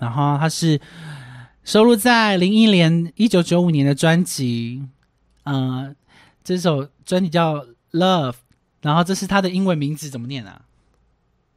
[0.00, 0.80] 然后它是
[1.62, 4.82] 收录在林忆莲一九九五年的专辑，
[5.44, 5.94] 呃，
[6.42, 7.56] 这首专辑叫
[7.92, 8.32] 《Love》，
[8.82, 10.62] 然后这是他的英文名字怎么念啊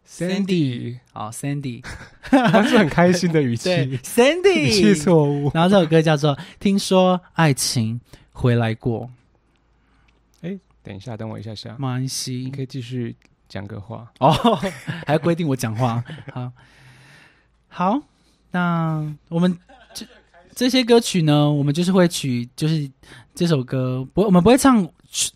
[0.08, 1.84] ？Sandy，哦，Sandy，
[2.22, 3.70] 他是很开心的语气
[4.04, 4.96] ，Sandy 语气。
[4.96, 5.52] 错误。
[5.54, 8.00] 然后这首歌叫做《听说爱情
[8.32, 9.02] 回来过》，
[10.82, 13.16] 等一下，等我一下下，马安西你可以继续
[13.48, 14.12] 讲个话。
[14.20, 14.32] 哦，
[15.06, 16.04] 还要规定我讲话。
[16.32, 16.52] 好，
[17.68, 18.02] 好，
[18.52, 19.56] 那我们
[19.94, 20.06] 这
[20.56, 22.90] 这些歌曲呢，我们就是会取，就是
[23.36, 24.88] 这首歌不，我们不会唱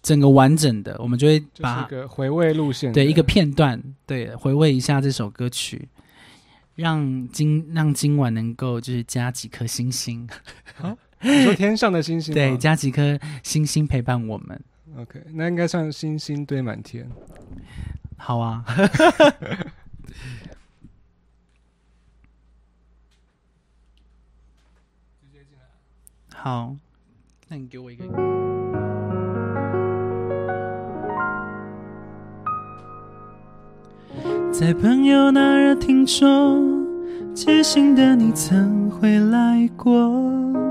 [0.01, 5.87] 整个完整的，我们就会就是把一个回味路线，对一个片段，对回味一下这首歌曲，
[6.75, 10.27] 让今让今晚能够就是加几颗星星，
[11.21, 14.59] 你说天上的星星吗，对，加几颗星星陪伴我们。
[14.97, 17.09] OK，那应该算星星堆满天。
[18.17, 18.63] 好啊，
[26.35, 26.75] 好，
[27.47, 28.05] 那你给我一个。
[34.51, 36.61] 在朋友那儿听说，
[37.35, 40.62] 知心的你曾回来过。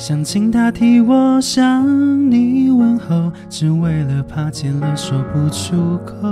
[0.00, 1.86] 想请他替我向
[2.30, 6.26] 你问候，只为了怕见了说不出口。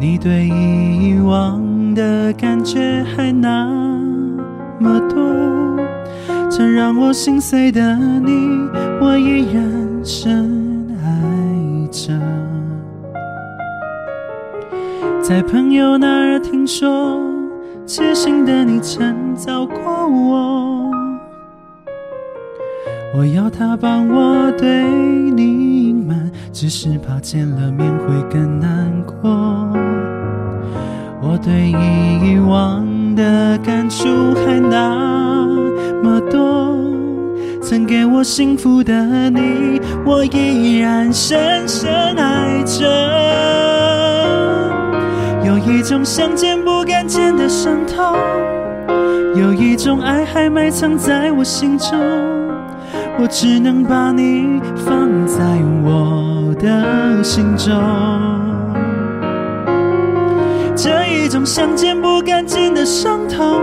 [0.00, 3.64] 你对以往的感觉还那
[4.80, 5.80] 么多，
[6.50, 8.48] 曾让我心碎的你，
[9.00, 12.12] 我依然深爱着。
[15.22, 17.20] 在朋友那儿听说，
[17.86, 20.67] 痴心的你曾找过我。
[23.14, 29.28] 我要他帮我对你隐瞒，只是怕见了面会更难过。
[31.20, 32.86] 我对遗忘
[33.16, 35.46] 的感触还那
[36.02, 36.78] 么多，
[37.60, 42.86] 曾给我幸福的你，我依然深深爱着。
[45.44, 48.16] 有一种想见不敢见的伤痛，
[49.34, 51.98] 有一种爱还埋藏在我心中。
[53.20, 55.42] 我只能把你放在
[55.82, 57.74] 我的心中，
[60.76, 63.60] 这一种想见不敢见的伤痛，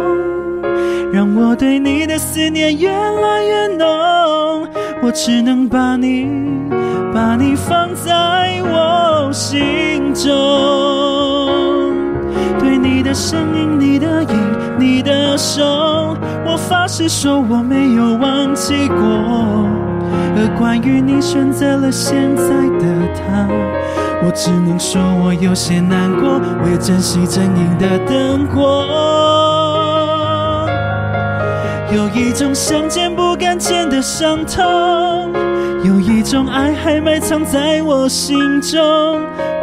[1.11, 4.67] 让我对你的思念越来越浓。
[5.01, 6.27] 我只能把你，
[7.13, 10.33] 把你放在我心中，
[13.05, 14.29] 的声音，你的影，
[14.79, 16.17] 你的手。
[16.43, 18.97] 我发誓说我没有忘记过，
[20.35, 22.43] 而关于你选择了现在
[22.79, 23.47] 的他，
[24.25, 28.87] 我只能说我有些难过，我也珍惜真影的灯火。
[31.93, 35.31] 有一种想见不敢见的伤痛，
[35.83, 38.81] 有一种爱还埋藏在我心中，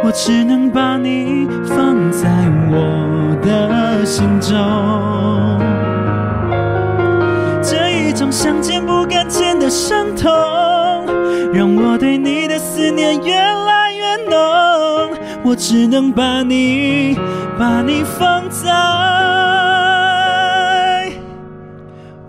[0.01, 2.29] 我只能把你放在
[2.71, 3.12] 我
[3.45, 4.57] 的心中。
[7.61, 10.31] 这一种想见不敢见的伤痛，
[11.53, 14.37] 让我对你的思念越来越浓。
[15.43, 17.17] 我只能把你，
[17.59, 18.71] 把你放在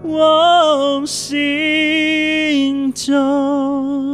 [0.03, 4.14] 我心中。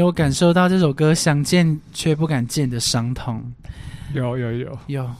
[0.00, 3.40] 有感受到这首歌想见却不敢见的伤痛，
[4.12, 5.10] 有有有有，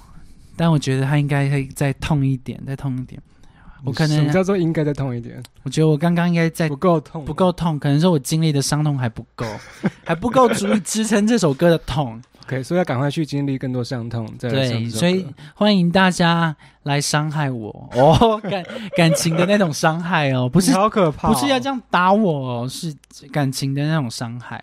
[0.57, 3.21] 但我觉得他应该可以再痛一点，再痛一点。
[3.85, 5.41] 我可能什么叫做应该再痛一点？
[5.63, 9.47] 我觉得我刚刚应该再不够痛，不够痛，可能是我经历的伤痛还不够，
[10.05, 12.21] 还不够足以支撑这首歌的痛。
[12.47, 18.65] OK，所以要赶快去经历更多伤痛，再对，所以欢迎大家来伤害我 哦，感
[18.97, 22.95] 感情的那种伤害哦，不是好可怕，不是要这样打我，哦，是
[23.33, 24.63] 感情的那种伤害，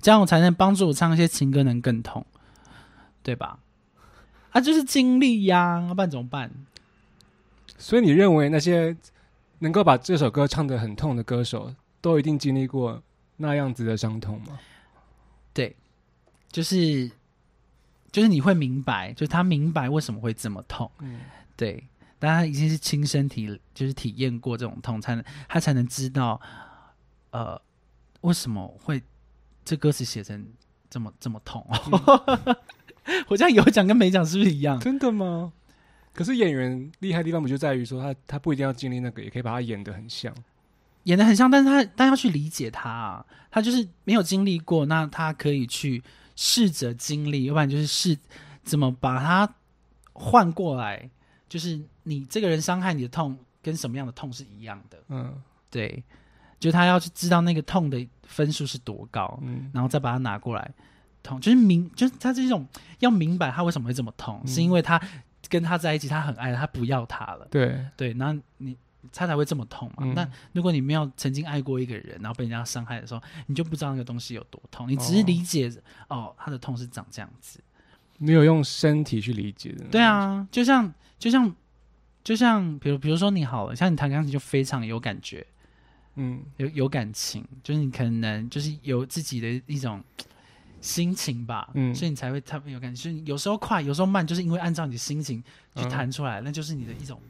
[0.00, 2.24] 这样我才能帮助我唱一些情歌能更痛，
[3.22, 3.58] 对吧？
[4.52, 6.50] 啊，就是经历呀，要不然怎么办？
[7.76, 8.96] 所以你认为那些
[9.58, 13.02] 能够把这首歌唱得很痛的歌手，都一定经历过
[13.36, 14.58] 那样子的伤痛吗？
[15.52, 15.76] 对。
[16.52, 17.08] 就是，
[18.10, 21.20] 就是你会明白，就是他明白为什么会这么痛，嗯，
[21.56, 21.86] 对，
[22.18, 26.40] 但他已经是亲身体，就是体验过这种痛，才能他才能知道，
[27.30, 27.60] 呃，
[28.22, 29.00] 为什么会
[29.64, 30.44] 这歌词写成
[30.90, 31.64] 这么这么痛。
[33.28, 34.80] 我这样有讲跟没讲是不是一样？
[34.80, 35.52] 真的吗？
[36.12, 40.34] 可是演员厉害的地方不就在于说，他他不一定要经历那个，也可以把他演的很像，
[41.04, 46.02] 演的很像，但是他但要去理解他，啊他就是没有经历过，那他可以去。
[46.42, 48.16] 试着经历，要不然就是试
[48.62, 49.54] 怎么把它
[50.14, 51.10] 换过来。
[51.50, 54.98] 就是你这个人伤害你的痛，跟什么样的痛是一样的。
[55.08, 55.34] 嗯，
[55.70, 56.02] 对，
[56.58, 60.72] 就他要去知道那个痛的分数是多高，嗯，然后再把它拿过来
[61.22, 62.66] 痛，就是明，就是他这种
[63.00, 64.98] 要明白他为什么会这么痛，是因为他
[65.50, 67.46] 跟他在一起，他很爱他，不要他了。
[67.50, 68.74] 对对，那你。
[69.12, 70.04] 他才会这么痛嘛？
[70.14, 74.88] 那如果你没有曾经爱过一个人，然后被人家伤害的时候，你就不知道那个东西有多痛。
[74.88, 75.70] 你只是理解
[76.08, 77.60] 哦，他的痛是长这样子，
[78.18, 79.84] 没有用身体去理解的。
[79.86, 81.54] 对啊，就像就像
[82.22, 85.46] 就像，比如比如说你好了，像你弹钢琴就非常有感觉，
[86.16, 90.02] 嗯，有有感情，就是你可能就是有自己的一种。
[90.82, 93.02] 心情吧，嗯，所以你才会特别有感觉。
[93.02, 95.44] 所以有时候快，有时候慢，就是因为按照你的心情
[95.76, 97.20] 去弹出来，那就是你的一种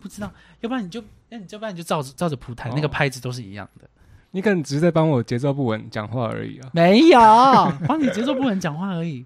[0.00, 0.28] 不知道。
[0.60, 3.88] 要不然你就，那你要不然你就照着照着谱弹，那个拍子都是一样的。
[4.32, 6.68] 你可能只是在帮我节奏不稳讲话而已啊。
[6.72, 7.18] 没有，
[7.86, 9.24] 帮你节奏不稳讲话而已，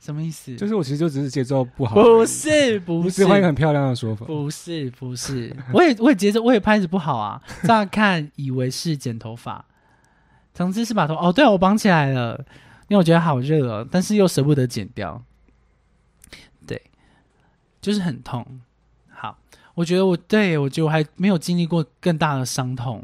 [0.00, 0.56] 什么意思？
[0.56, 1.94] 就是我其实就只是节奏不好。
[1.94, 4.24] 不是，不是，换一个很漂亮的说法。
[4.24, 7.42] 不是，不是，我也我也节奏我也拍子不好啊。
[7.64, 9.64] 乍看以为是剪头发，
[10.54, 12.44] 总之是把头哦，对啊，我绑起来了。
[12.88, 15.20] 因为我觉得好热哦，但是又舍不得剪掉，
[16.68, 16.80] 对，
[17.80, 18.60] 就是很痛。
[19.76, 23.02] 好，我觉得我对我觉得我还没有经历过更大的伤痛，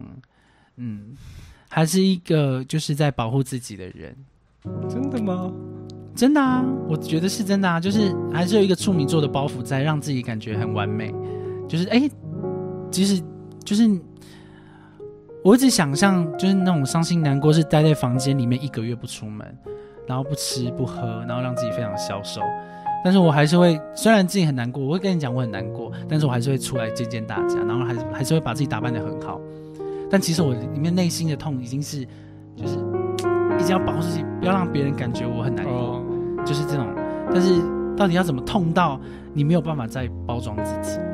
[0.76, 1.14] 嗯，
[1.68, 4.16] 还是一个就是在保护自己的人。
[4.88, 5.52] 真的吗？
[6.14, 11.12] 真的啊，我觉得是真的啊，就是还是有一个处女座的包袱在，让自己感觉很完美，
[11.68, 12.08] 就是哎，
[12.90, 13.22] 即使
[13.64, 13.88] 就是
[15.42, 19.58] 我一直想象，就是那种伤心难过是待在房间里面一个月不出门，
[20.06, 22.40] 然后不吃不喝，然后让自己非常消瘦。
[23.04, 29.40] 但是我还是会，虽然自己很难过，我会跟你讲我很难过，但是我还是会出来见见大家，然后还是还是会把自己打扮的很好。
[30.10, 32.06] 但其实我里面内心的痛已经是，
[32.54, 32.76] 就是
[33.58, 36.02] 一直要保护自己，不要让别人感觉我很难过，哦，
[36.44, 36.86] 就是这种。
[37.32, 37.60] 但是
[37.96, 39.00] 到底要怎么痛到
[39.32, 41.04] 你没有办法再包装自己了？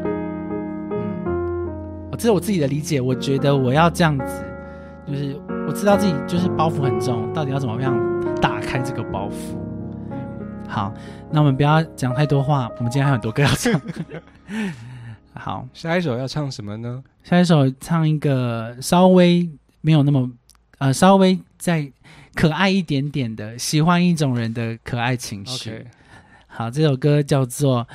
[0.90, 3.00] 嗯，这是我自己的理解。
[3.00, 4.44] 我觉得我要这样子，
[5.06, 7.96] 就是我知道自己就是包袱很重，到底要怎么样
[8.40, 9.56] 打开这个包袱？
[10.68, 10.92] 好，
[11.32, 13.80] 那我们不要讲太多话，我们今天还有很多歌要唱。
[15.32, 17.02] 好， 下一首要唱什么呢？
[17.24, 19.48] 下一首唱一个稍微
[19.80, 20.30] 没有那么
[20.78, 21.90] 呃，稍微再
[22.34, 25.86] 可爱一点点的，喜欢一种人的可爱情绪。
[26.46, 27.84] 好，这首歌叫做《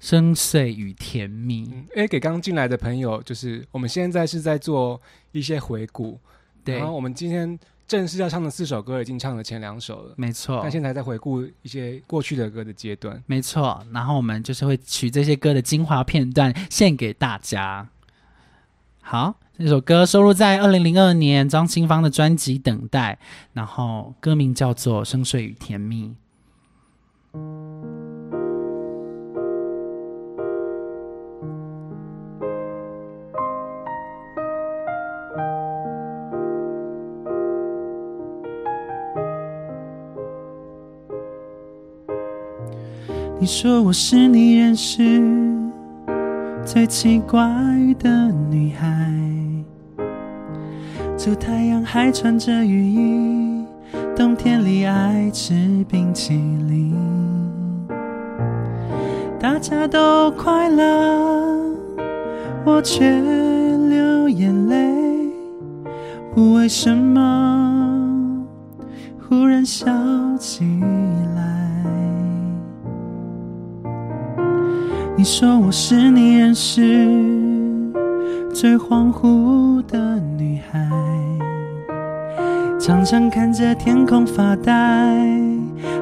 [0.00, 1.66] 深邃与甜蜜》。
[1.70, 5.00] 嗯，哎，给刚进来的朋友，就是我们现在是在做
[5.32, 6.18] 一些回顾，
[6.64, 13.22] 对然，后我们今天正式要唱的四首歌已经唱了前两首了，没错但，现在还在回顾一些过去的歌的阶段。
[13.26, 13.84] 没错。
[13.92, 17.86] 然后我们就是会取这些歌的精华片段献给大家。
[19.02, 23.18] 好，这首歌收录在二零零二年张清芳的专辑《等待》，
[23.52, 26.08] 然后歌名叫做《深邃与甜蜜》。
[43.44, 45.20] 你说我是你认识
[46.64, 47.38] 最奇怪
[47.98, 49.12] 的女孩，
[51.18, 53.66] 出太阳还穿着雨衣，
[54.16, 56.96] 冬天里爱吃冰淇淋。
[59.38, 61.76] 大家都快乐，
[62.64, 63.04] 我却
[63.90, 64.74] 流眼泪，
[66.34, 68.42] 不为什么
[69.28, 69.84] 忽然笑
[70.38, 70.64] 起
[71.33, 71.33] 来。
[75.24, 76.82] 你说我是你认识
[78.52, 80.86] 最恍惚的女孩，
[82.78, 84.70] 常常看着天空发呆，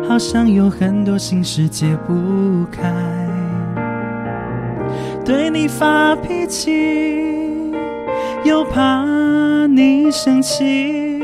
[0.08, 2.92] 好像有很多心事解不开。
[5.24, 7.70] 对你发脾气，
[8.42, 9.04] 又怕
[9.68, 11.20] 你生气，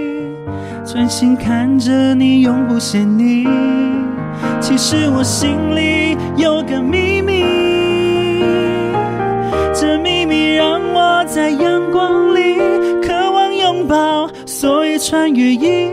[0.86, 3.44] 专心看着你，永不嫌你。
[4.60, 7.42] 其实我心里有个秘密，
[10.28, 12.58] 你让我在阳光里
[13.02, 15.90] 渴望拥抱，所以穿雨衣。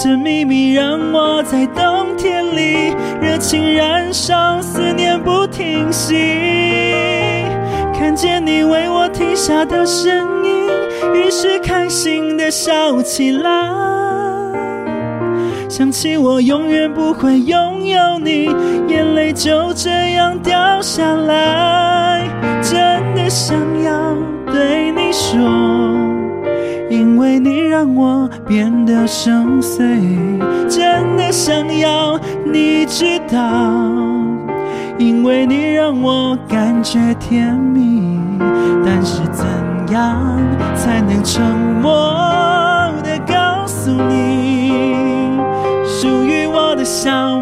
[0.00, 6.14] 这秘密让我在冬天里热情燃烧，思念不停息。
[7.92, 10.68] 看见你为我停下的身影，
[11.14, 13.50] 于是开心的笑起来。
[15.68, 18.48] 想起我永远不会拥有你，
[18.88, 22.07] 眼泪就这样掉下来。
[23.28, 24.14] 想要
[24.46, 25.38] 对你说，
[26.88, 30.38] 因为你让我变得深邃。
[30.68, 33.38] 真的想要你知道，
[34.96, 38.18] 因为你让我感觉甜蜜。
[38.84, 39.44] 但是怎
[39.92, 40.38] 样
[40.74, 41.42] 才能沉
[41.82, 41.90] 默
[43.02, 44.72] 的告诉你？
[45.84, 47.37] 属于我的小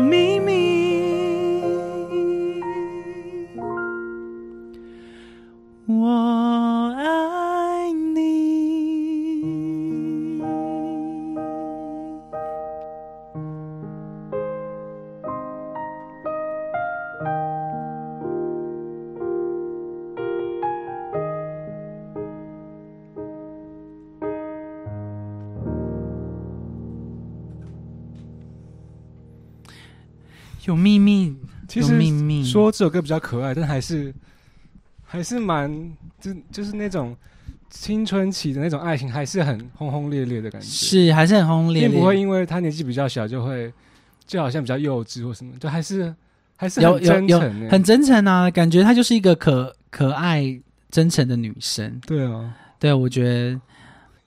[30.67, 31.35] 有秘密，
[31.67, 32.45] 其实秘密。
[32.45, 34.15] 说这首歌比较可爱，但还是
[35.03, 35.71] 还是蛮
[36.21, 37.17] 就就是那种
[37.71, 43.73] 青春期的那种爱情，还是很轰轰烈烈的感觉，是还是很轰轰烈烈，并不会因为他年纪比较小就会
[44.27, 46.15] 就好像比较幼稚或什么，就还是
[46.57, 50.61] 还是很有有有真诚欸很真诚啊，感觉她就是一个可可爱、
[50.91, 52.01] 真诚的女生。
[52.07, 53.51] 对啊，对我觉得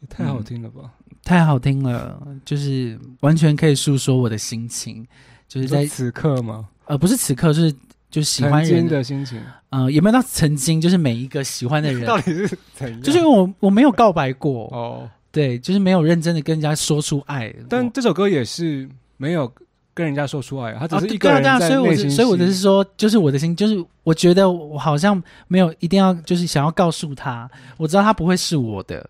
[0.01, 0.91] 也太好听了吧！
[1.23, 5.05] 太好听了，就是完全可以诉说我的心情，
[5.49, 6.69] 就是在此刻吗？
[6.85, 7.71] 呃不是此刻，就是
[8.09, 13.01] 就是喜欢人的心情呃也没有到曾经，就是每一个喜欢的人， 到底是怎样？
[13.01, 17.53] 就是因为我我没有告白过，哦，对，就是没有认真的跟人家说出爱。
[17.67, 19.51] 但这首歌也是没有
[19.93, 29.07] 跟人家说出爱，他只哦是一个人对啊对啊，所以我所以我的是说，就是我的心，就是我觉得我好像没有一定要，就是想要告诉他，我知道他不会是我的，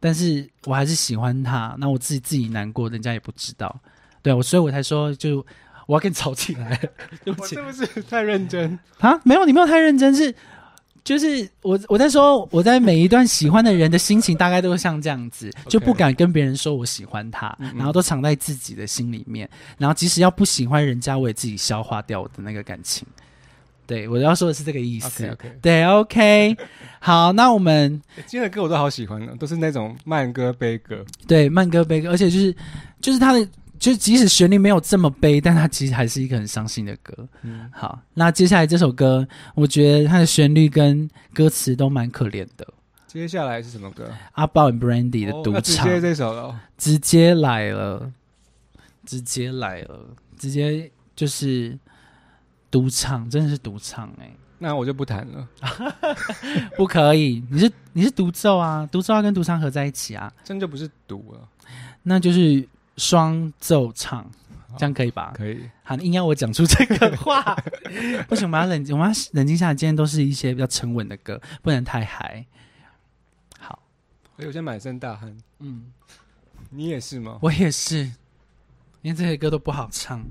[0.00, 1.74] 但是我还是喜欢他。
[1.78, 3.74] 那我自己自己难过，人家也不知道。
[4.20, 5.44] 对我，所以我才说，就
[5.86, 6.78] 我要跟你吵起来。
[7.24, 8.78] 对不起是不是太认真？
[8.98, 10.34] 啊，没有，你没有太认真，是
[11.02, 23.06] 就是我我在说，我在每一段喜欢的人的心情，大概都是像这样子，就不敢跟别人说我喜欢他，然后都藏在自己的心里面，然后即使要不喜欢人家，我也自己消化掉我的那个感情。
[23.86, 25.38] 对我要说的是这个意思。
[25.62, 26.56] 对，OK，
[26.98, 31.04] 好，那我们今天的歌我都好喜欢的，都是那种慢歌悲歌。
[31.28, 32.52] 对慢歌悲歌，而且就是
[33.00, 33.48] 就是他的，
[33.78, 37.28] 就即使旋律没有这么悲，但它其实还是一个很伤心的歌。
[37.42, 42.66] 嗯，好，那接下来这首歌，我觉得它的旋律跟歌词都蛮可怜的。
[43.06, 44.12] 接下来是什么歌？
[44.32, 46.60] 阿豹 and Brandy 的哦独唱、那直接这首了哦。
[46.76, 48.12] 直接来了，
[49.06, 50.00] 直接来了，
[50.38, 51.78] 直接就是
[52.70, 55.48] 独唱，真的是独唱哎、那我就不弹了，
[56.76, 61.48] 不可以，你是你是独奏啊，独奏要跟独唱合在一起啊，真就不是独了。
[62.02, 64.30] 那就是双奏唱，
[64.78, 65.32] 这样可以吧？
[65.36, 67.54] 可以，好，硬要我讲出这个话，
[68.28, 69.74] 不行，我们要冷静，我们要冷静下来。
[69.74, 72.46] 今天都是一些比较沉稳的歌，不能太嗨。
[73.58, 73.82] 好，
[74.36, 75.92] 哎，我现在满身大汗，嗯，
[76.70, 77.38] 你也是吗？
[77.42, 78.04] 我也是，
[79.02, 80.24] 因为这些歌都不好唱，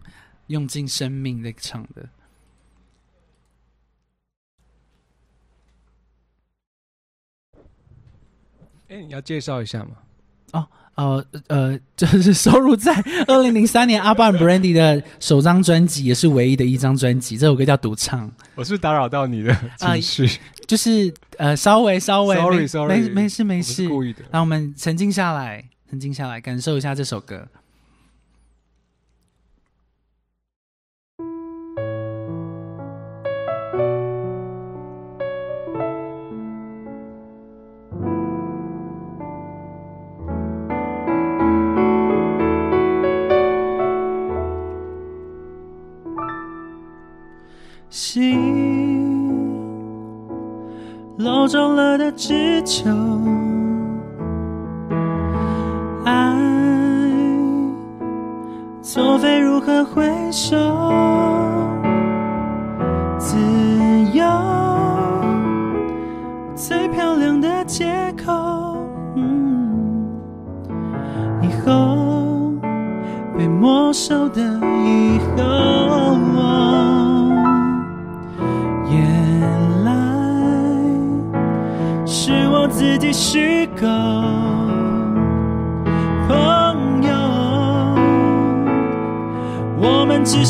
[0.47, 2.09] 用尽生命在唱的。
[8.87, 10.67] 哎，你要介绍一下吗？
[10.95, 12.93] 呃呃，就是收录在
[13.27, 17.37] 二零零三年阿巴 Brandy 的首张专辑，也是唯一的一张专辑。
[17.37, 23.87] 这首歌叫《独唱》，我是打扰到你的情绪，就是呃，稍微稍微，sorry sorry，没没事没事。
[23.89, 24.19] 故意的。
[24.31, 27.47] 让我们沉静下来，沉静下来，感受一下这首歌。
[47.95, 49.47] 心
[51.17, 52.89] 老中了的只求，
[56.03, 56.35] 爱
[58.81, 60.57] 作废如何回首？
[63.17, 63.37] 自
[64.11, 64.25] 由
[66.53, 67.85] 最漂亮的借
[68.21, 68.33] 口。
[69.15, 70.19] 嗯，
[71.41, 72.51] 以后
[73.37, 74.41] 被没收的
[74.83, 75.74] 以后。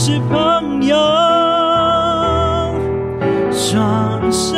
[0.07, 0.95] 是朋友，
[3.51, 4.55] 双手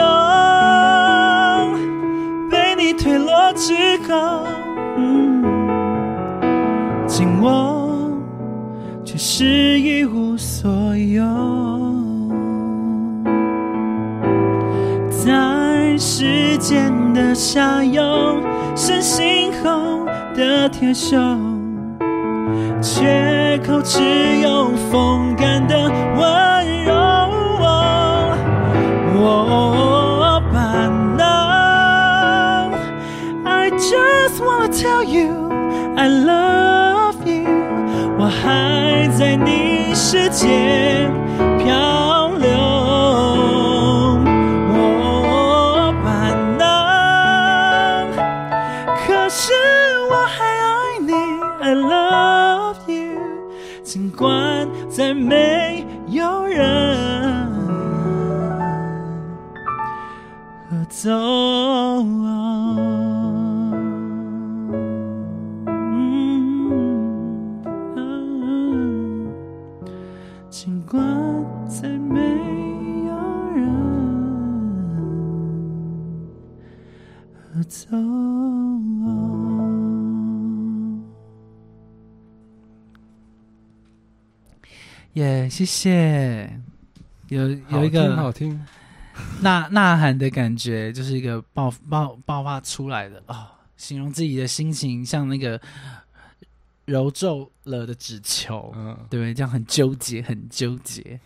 [2.51, 3.73] 被你推落之
[4.09, 4.43] 后，
[4.97, 5.41] 嗯，
[7.07, 7.87] 紧握
[9.05, 11.23] 却是一无所有。
[15.09, 18.35] 在时间的下游，
[18.75, 21.15] 是心后的铁锈，
[22.99, 26.95] 缺口只有风干的温柔。
[29.19, 31.25] 我办能
[33.45, 35.47] ，I just wanna tell you
[35.95, 37.47] I love you，
[38.17, 41.06] 我还在你世界
[54.97, 57.51] 再没有人
[60.67, 61.56] 合奏。
[85.57, 86.47] 谢谢。
[87.29, 88.63] 有有一个好听，
[89.41, 95.59] 呐呐喊的感觉，就是一个爆爆爆发出来的啊、形容自己的心情像那个
[96.85, 99.33] 揉皱了的纸球，嗯，对不对？
[99.33, 101.19] 这样很纠结，很纠结。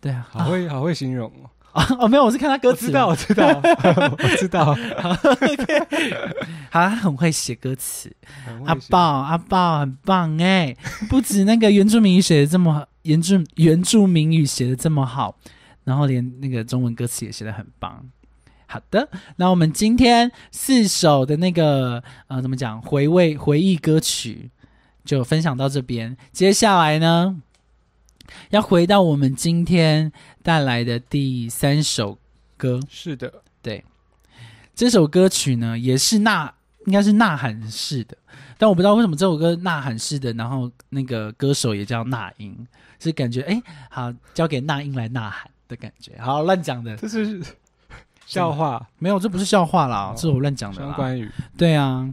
[0.00, 1.50] 对啊，好会好会形容哦。
[1.72, 4.72] 啊 哦，没有，我是看他歌词，我知道，我知道， 我知道。
[6.72, 8.10] 好，他很会写歌词。
[8.64, 10.74] 阿豹，阿豹很棒哎，
[11.10, 15.38] 不止那个原住民语写的这么原住原住民语写的这么好，
[15.84, 18.10] 然后连那个中文歌词也写的很棒。
[18.66, 24.50] 好的，那我们今天四首的那个呃，怎么讲回味回忆歌曲
[25.04, 26.16] 就分享到这边。
[26.32, 27.40] 接下来呢，
[28.50, 30.10] 要回到我们今天
[30.42, 32.18] 带来的第三首
[32.56, 32.80] 歌。
[32.88, 33.84] 是的，对
[34.74, 36.54] 这首歌曲呢，也是呐，
[36.86, 38.16] 应该是呐喊式的，
[38.58, 42.56] 但我不知道为什么这首歌呐喊式的，然后那个歌手也叫那英，
[42.98, 46.12] 是感觉哎，好交给那英来呐喊的感觉。
[46.18, 47.42] 好，乱讲的，这是
[48.26, 50.86] 笑话，没有，这不是笑话啦，哦这是我乱讲的啦。
[50.88, 51.30] 相关于。
[51.56, 52.08] 对啊，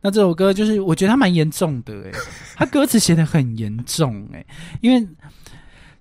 [0.00, 2.12] 那这首歌就是我觉得它蛮严重的诶，
[2.54, 4.46] 它歌词写的很严重诶，
[4.80, 5.06] 因为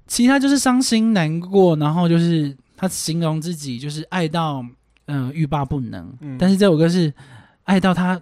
[0.07, 4.63] 其他就是伤心难过，然后就是他形容自己就是爱到
[5.07, 7.11] 嗯、呃欲罢不能，嗯但是这首歌是
[7.63, 8.21] 爱到他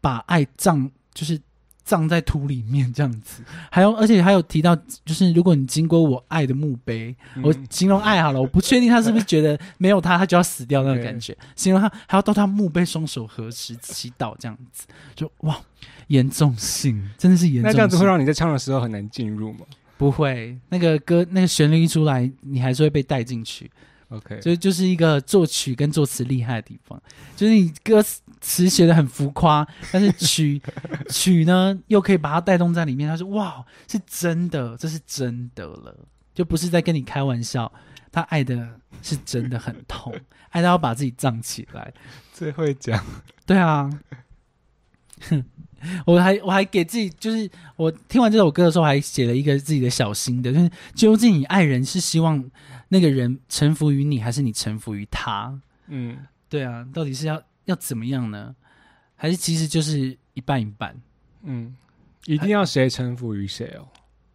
[0.00, 1.40] 把爱葬就是。
[1.86, 11.36] 葬在土里面这样子，还有，而且还有提到，就是如果你经过我爱的墓碑，我嗯形容爱好了，我不确定他是不是觉得没有他他就要死掉那种感觉。
[11.54, 15.60] 形容他还要到他墓碑双手合十祈祷这样子，就哇，
[16.06, 17.70] 严重性真的是严重性。
[17.70, 19.66] 那这样子会让你在唱的时候很难进入吗
[19.98, 23.70] 不会那个歌那个旋律一出来，你还是会被带进去。
[24.08, 27.02] ？OK，就就是一个作曲跟作词厉害的地方，
[27.36, 30.60] 就是你歌词词写的很浮夸，但是曲
[31.08, 33.08] 曲呢又可以把它带动在里面。
[33.08, 37.72] 他说哇，是真的，这是真的了，就不是在跟你开玩笑。
[38.12, 40.14] 他爱的是真的很痛，
[40.50, 41.92] 爱到要把自己藏起来。
[42.34, 43.02] 最会讲。
[43.46, 43.90] 对啊，
[45.22, 45.42] 哼
[46.06, 52.44] 我还我还给自己，就是我听完这首歌的时候，还写了一个自己的小心的，就是究竟你爱人是希望
[52.88, 55.58] 那个人臣服于你，还是你臣服于他？
[55.88, 56.18] 嗯，
[56.48, 58.54] 对啊，到底是要要怎么样呢？
[59.16, 60.94] 还是其实就是一半一半
[61.42, 61.74] 嗯，
[62.26, 63.86] 一定要谁臣服于谁哦。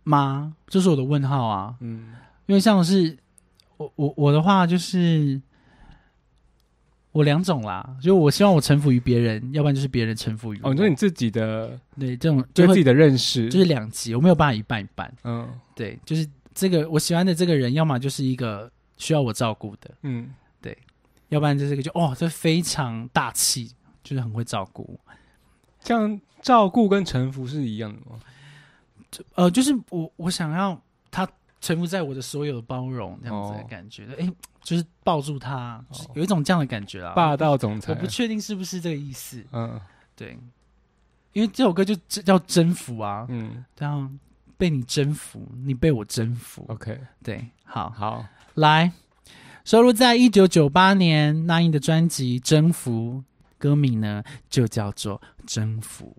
[0.03, 0.55] 吗？
[0.67, 1.75] 这是我的问号啊！
[1.82, 2.13] 嗯，
[2.47, 3.15] 因为像是
[3.77, 5.39] 我我我的话就是
[7.11, 10.69] 我两种啦，就我希望我臣服于别人，要不然就是别人臣服于我。
[10.69, 15.13] 哦，你说你自己的对这种对自己的认识，就是两极，我没有办法一半一半。
[15.23, 20.30] 嗯对，就是这个我喜欢的这个人，要么就是一个需要我照顾的，嗯，
[21.30, 23.73] 要不然就是这个就哦，这非常大气，
[24.03, 24.99] 就是很会照顾。
[25.82, 28.19] 这样照顾跟臣服是一样的吗？
[29.36, 31.27] 呃，就是我我想要他
[31.61, 33.65] 臣服在我的所有的包容这样子的哦。
[33.69, 37.13] 感觉，哎、就是抱住他，就是哦有一种这样的感觉啊。
[37.13, 37.93] 霸道总裁。
[37.93, 39.80] 我不，确定是不是这个意思，嗯。
[40.15, 40.38] 对，
[41.34, 43.63] 因为这首歌就就叫征服啊，嗯。
[43.75, 44.19] 这样
[44.57, 48.25] 被你征服，你被我征服，，OK，对，好，好，
[48.55, 48.91] 来，
[49.70, 53.22] 收录在一九九八年那英的专辑《征服》，
[53.59, 56.17] 歌名呢就叫做《征服》。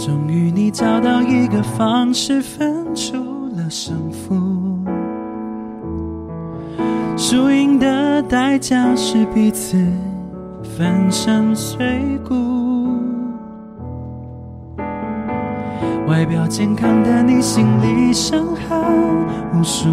[0.00, 3.18] 终于，你找到一个方式分出
[3.54, 4.34] 了胜负。
[7.18, 9.76] 输赢的代价是彼此
[10.62, 12.34] 粉身碎骨。
[16.08, 18.80] 外表健康的你，心里伤痕
[19.52, 19.90] 无数。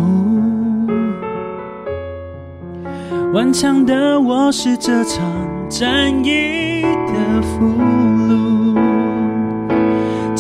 [3.34, 5.22] 顽强的我是这场
[5.68, 7.97] 战役的俘虏。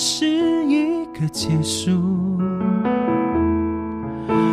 [0.00, 1.90] 是一个结束，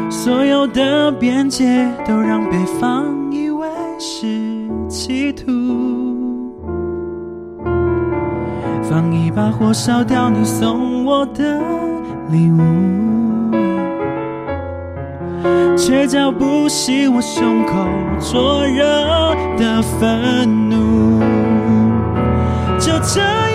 [0.09, 3.67] 所有的边界都让对方以为
[3.99, 5.45] 是企图，
[8.81, 11.61] 放一把火烧掉你送我的
[12.31, 12.59] 礼物。
[15.77, 17.85] 却浇不熄我胸口
[18.19, 18.83] 灼热
[19.59, 21.19] 的愤怒。
[22.79, 23.54] 就这样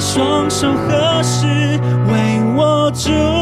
[0.00, 1.46] 双手合十
[2.10, 3.39] 为我祝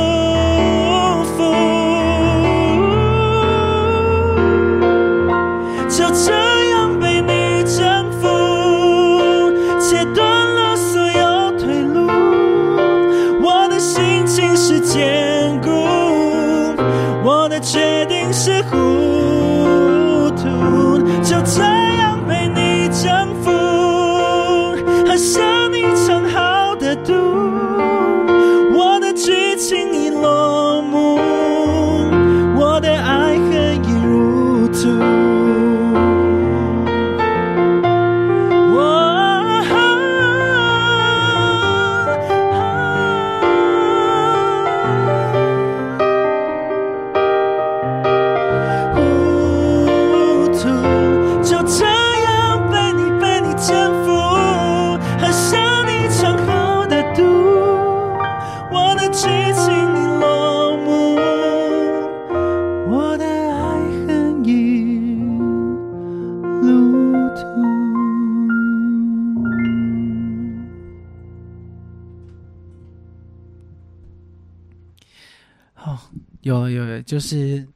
[77.08, 77.66] 就是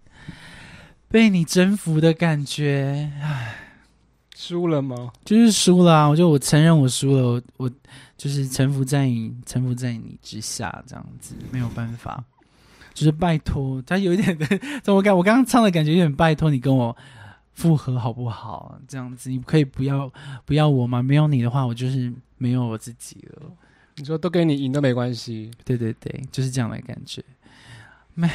[1.09, 3.55] 被你征服的感觉，唉
[4.37, 5.11] 输了吗？
[5.25, 6.07] 就是输了、啊。
[6.07, 7.71] 我就我承认我输了，我我
[8.19, 12.23] 就是臣服在你臣服在你之下，这样子没有办法。
[12.93, 14.47] 就是拜托，他有一点的，
[14.83, 16.95] 怎么感我刚刚唱的感觉有点拜托你跟我
[17.55, 18.79] 复合好不好？
[18.87, 20.13] 这样子你可以不要
[20.45, 21.03] 不要我吗？
[21.03, 23.51] 没有你的话，我就是没有我自己了。
[23.97, 27.25] 你说都跟你赢都没关系，对对对，就是这样的感觉。
[28.17, 28.31] 唉，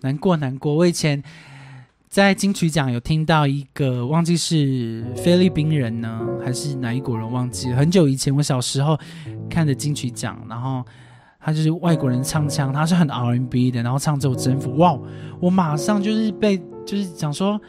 [0.00, 0.74] 难过难过。
[0.74, 1.22] 我以前
[2.08, 7.76] 在金曲奖有听到一个，忘记是菲律宾人呢，还是哪一国人忘记了。
[7.76, 8.98] 很久以前，我小时候
[9.48, 10.84] 看的金曲奖，然后
[11.40, 14.98] 他就是外国人唱腔，他是很 R&B 的，然后唱这首《征服》，哇！
[15.40, 17.60] 我马上就是被就是想说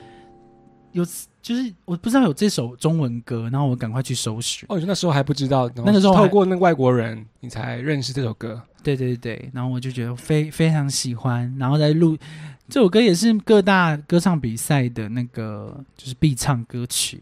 [0.92, 1.06] 有。
[1.42, 4.64] 就是我不知道有这首中文歌，然后我赶快去搜寻。
[4.70, 8.62] 哦，那时候还不知道，那个时候透过那个外国人，你才认识这首歌。
[8.84, 12.18] 对对对，然后我就觉得非非常喜欢，然后在录
[12.68, 17.22] 这首歌也是各大歌唱比赛的那个就是必唱歌曲，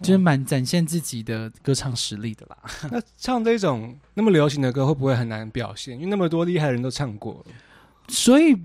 [0.00, 2.56] 就是蛮展现自己的歌唱实力的啦。
[2.92, 5.94] 那唱这种那么流行的歌，会不会很难表现？
[5.96, 7.52] 因为那么多厉害的人都唱过了。
[8.08, 8.56] 所以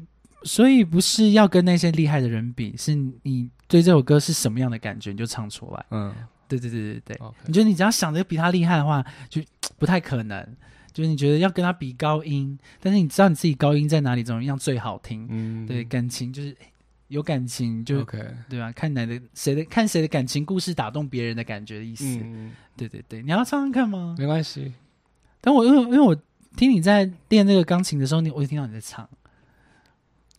[0.43, 5.85] 所以不是要跟那些厉害的人比，是你对这首歌是什么样的感觉，你就唱出来。
[5.91, 6.13] 嗯，
[6.47, 9.41] 对对对对对你觉得你只要想着比他厉害的话，就
[9.77, 10.45] 不太可能。
[10.93, 15.27] 就是你觉得要跟他比高音，但是你知道你自己高音在哪里，怎么样最好听？
[15.29, 16.55] 嗯，对，感情就是
[17.07, 18.71] 有感情就 OK，对吧？
[18.71, 22.05] 看哪的谁的看谁的感情故事打动别人的感觉的意思。
[22.05, 24.15] 嗯，对对对，你要唱唱看吗？
[24.17, 24.73] 没关系。
[25.41, 26.15] 但我因为因为我
[26.55, 29.09] 听你在练那个钢琴的时候，你我就听到你在唱。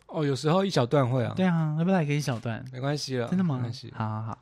[0.06, 2.64] 哦，有时候一小段会啊，对啊，要不要来个一小段？
[2.72, 4.38] 没关系了，真的吗没关系？，好好好，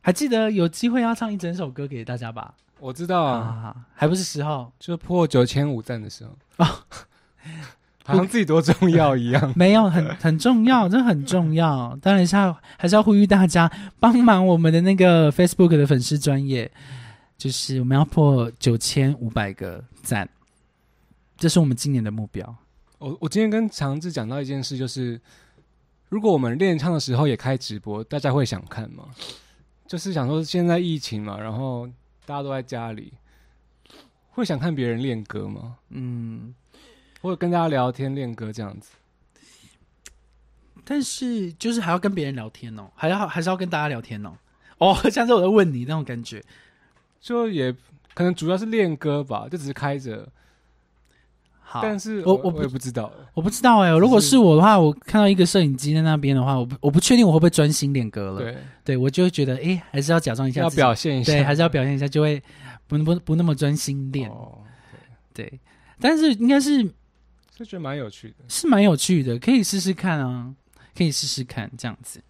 [0.00, 2.54] 还记得有机会要唱一整首歌给大家吧？
[2.80, 4.70] 我知道啊，还不是时候。
[4.78, 6.84] 就破九千五赞的时候啊
[8.04, 9.52] 好像自己多重要一样。
[9.56, 11.96] 没有，很很重要，这很重要。
[12.00, 13.70] 当然是要还是要呼吁大家
[14.00, 16.70] 帮忙我们的那个 Facebook 的粉丝专业，
[17.36, 20.26] 就是我们要破九千五百个赞，
[21.36, 22.56] 这是我们今年的目标。
[22.98, 25.20] 我我今天跟长志讲到一件事，就是
[26.08, 29.04] 如果我们练唱的时候也开直播，大家会想看吗？
[29.86, 31.88] 就是想说现在疫情嘛，然后
[32.28, 33.14] 大家都在家里，
[34.28, 35.78] 会想看别人练歌吗？
[35.88, 36.54] 嗯，
[37.22, 38.90] 或者跟大家聊天练歌这样子？
[40.84, 44.36] 但是就是还要跟别人聊天哦，还要还是要跟大家聊天哦。
[44.76, 46.44] 哦， 像是我在问你那种感觉。
[47.18, 47.74] 就也
[48.12, 50.30] 可能主要是练歌吧，就只是开着。
[51.70, 58.38] 好，但是我我我也不知道，我不知道哎、如果是是我的话，我看到一个摄影机在那边的话，我不我不确定我会不会专心练歌了。
[58.40, 62.42] 对，对我就会觉得，哎、还是要假装一下要表现一下，对，还是要表现一下，就会
[62.86, 64.30] 不不不那么专心练。
[64.30, 64.60] 哦，
[65.34, 65.60] 对，
[66.00, 66.82] 但是应该是
[67.54, 68.36] 就觉得蛮有趣的。
[68.48, 70.50] 是蛮有趣的，可以试试看啊，
[70.96, 72.22] 可以试试看这样子。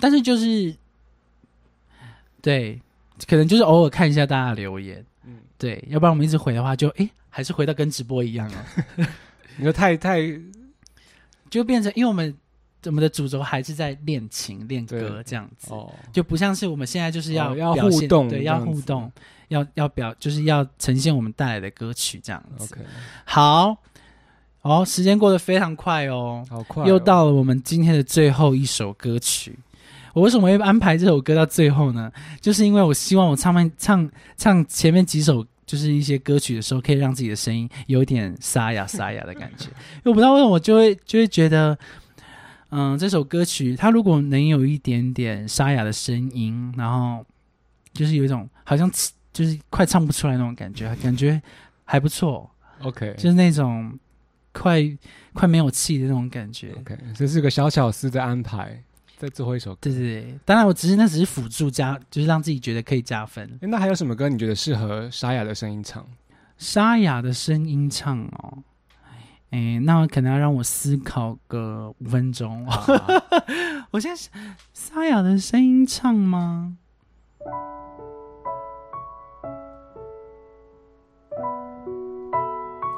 [0.00, 0.74] 但是就是，
[2.42, 2.82] 对，
[3.28, 8.64] 可能就是偶尔看一下大家留言，嗯，对，要不然我们一直回的话就，诶还是回到跟直播一样啊，
[9.58, 10.20] 你说太太
[11.50, 12.34] 就变成因为我们
[12.86, 19.12] 我们的主轴还是在练琴练歌这样子，哦，就不像是我们现在就是要、哦要互动对，要互动，
[19.48, 22.64] 要要表就是要呈现我们带来的歌曲这样子。
[22.64, 22.80] OK，
[23.26, 23.76] 好，
[24.62, 29.58] 哦，时间过得非常快哦，好快哦，又到了我们今天的最后一首歌曲。
[30.14, 32.10] 我为什么会安排这首歌到最后呢？
[32.40, 39.66] 就是因为我希望我唱面唱唱前面几首就是一些歌曲的时候，可以让自己的声音有一点沙哑沙哑的感觉。
[39.66, 41.76] 因 为我不知道为什么，我就会就会觉得，
[42.70, 47.26] 嗯，这首歌曲它如果能有一点点沙哑的声音，然后
[47.92, 48.90] 就是有一种好像
[49.32, 51.42] 就是快唱不出来那种感觉，感觉
[51.84, 52.48] 还不错
[52.82, 53.98] ，OK 就是那种
[54.52, 54.80] 快
[55.32, 56.72] 快没有气的那种感觉。
[56.80, 58.82] OK，这是个小巧思的安排，
[59.16, 59.78] 在最后一首歌。
[59.82, 63.46] 对对对，当然我只是那只是辅助加，就是让自己觉得可以加分。
[63.60, 66.06] 诶那还有什么歌你觉得适合沙哑的声音唱？
[66.58, 68.58] 沙哑的声音唱哦，
[69.50, 72.66] 哎，那可能要让我思考个五分钟。
[73.92, 74.28] 我现在是
[74.72, 76.76] 沙哑的声音唱吗？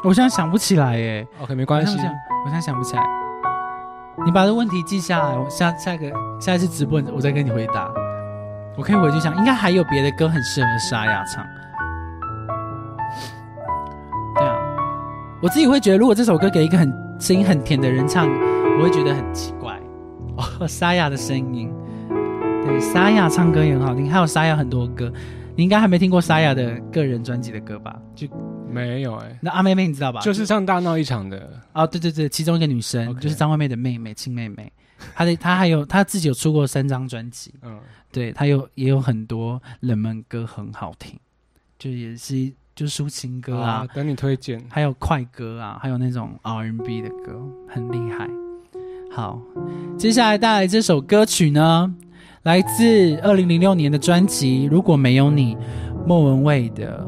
[0.04, 1.92] 我现在想不起来耶，OK，没关系。
[1.96, 3.27] 我现在想不起来。
[4.24, 7.90] 你把这问题记下来，我下下一个下一次直播我再跟你回答。
[8.76, 11.44] 我可以回去想，应该还有别的歌很适合沙哑唱。
[14.36, 14.56] 对啊，
[15.42, 18.28] 我自己会觉得，如果这首歌给一个很声音很甜的人唱，
[18.78, 19.76] 我会觉得很奇怪。
[20.60, 21.72] 哦，沙哑的声音，
[22.64, 25.10] 对，沙哑唱歌也很好听，还有沙哑很多歌。
[25.56, 27.96] 你应该还没听过沙哑的个人专辑的歌吧？
[28.14, 28.28] 就
[28.70, 30.20] 没有哎、那阿妹妹你知道吧？
[30.20, 31.60] 就是唱大闹一场的。
[31.72, 34.70] 哦，对对对，其中一个女生就是张惠妹的妹妹，亲妹妹。
[35.14, 37.78] 她的她还有她自己有出过三张专辑，嗯，
[38.12, 41.18] 对她有也有很多冷门歌很好听，
[41.78, 44.62] 就也是就抒情歌啊，好等你推荐。
[44.68, 48.28] 还有快歌啊，还有那种 R&B 的歌，很厉害。
[49.10, 49.40] 好，
[49.96, 51.94] 接下来带来这首歌曲呢，
[52.42, 55.56] 来自二零零六年的专辑《如果没有你》，
[56.06, 57.06] 莫文蔚的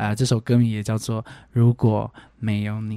[0.00, 1.22] 啊、这首歌名也叫做
[1.52, 2.96] 《如果没有你》。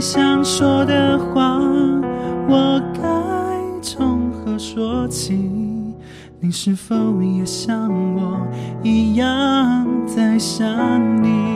[0.00, 1.58] 想说的话，
[2.48, 3.00] 我该
[3.80, 5.34] 从何说起？
[6.38, 8.46] 你是否也像我
[8.82, 11.55] 一样在想你？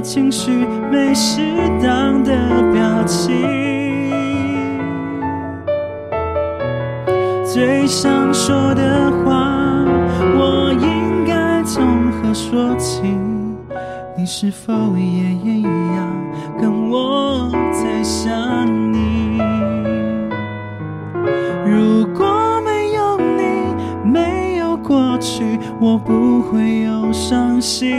[0.00, 0.50] 情绪
[0.90, 1.40] 没适
[1.82, 2.32] 当的
[2.72, 3.36] 表情，
[7.44, 9.84] 最想说的话，
[10.38, 13.02] 我应该从何说起？
[14.16, 15.70] 你是否也一样
[16.58, 19.38] 跟我在想你？
[21.66, 23.74] 如果没有你，
[24.04, 27.98] 没有过去，我不会有伤心。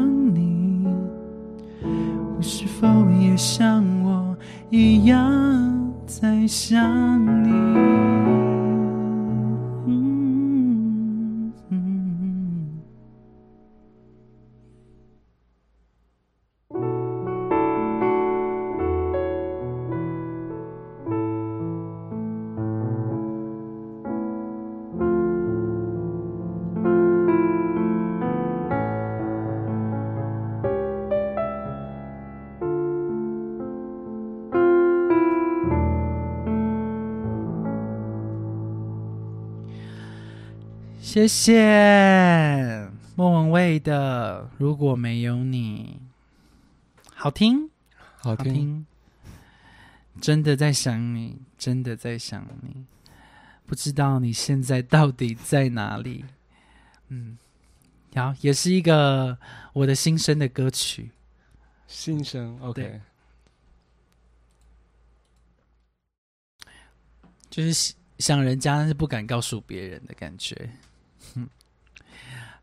[3.43, 4.37] 像我
[4.69, 6.79] 一样在想
[7.43, 8.40] 你？
[41.11, 45.99] 谢谢莫文蔚的《如果没有你》，
[47.13, 47.69] 好听，
[48.15, 48.45] 好听。
[48.45, 48.85] 好听。
[50.21, 52.85] 真的在想你，真的在想你，
[53.65, 56.23] 不知道你现在到底在哪里。
[57.09, 57.37] 嗯，
[58.15, 59.37] 好，也是一个
[59.73, 61.11] 我的心声的歌曲。
[61.87, 63.01] 新生，OK，
[67.49, 70.69] 就是想想人家，但是不敢告诉别人的感觉。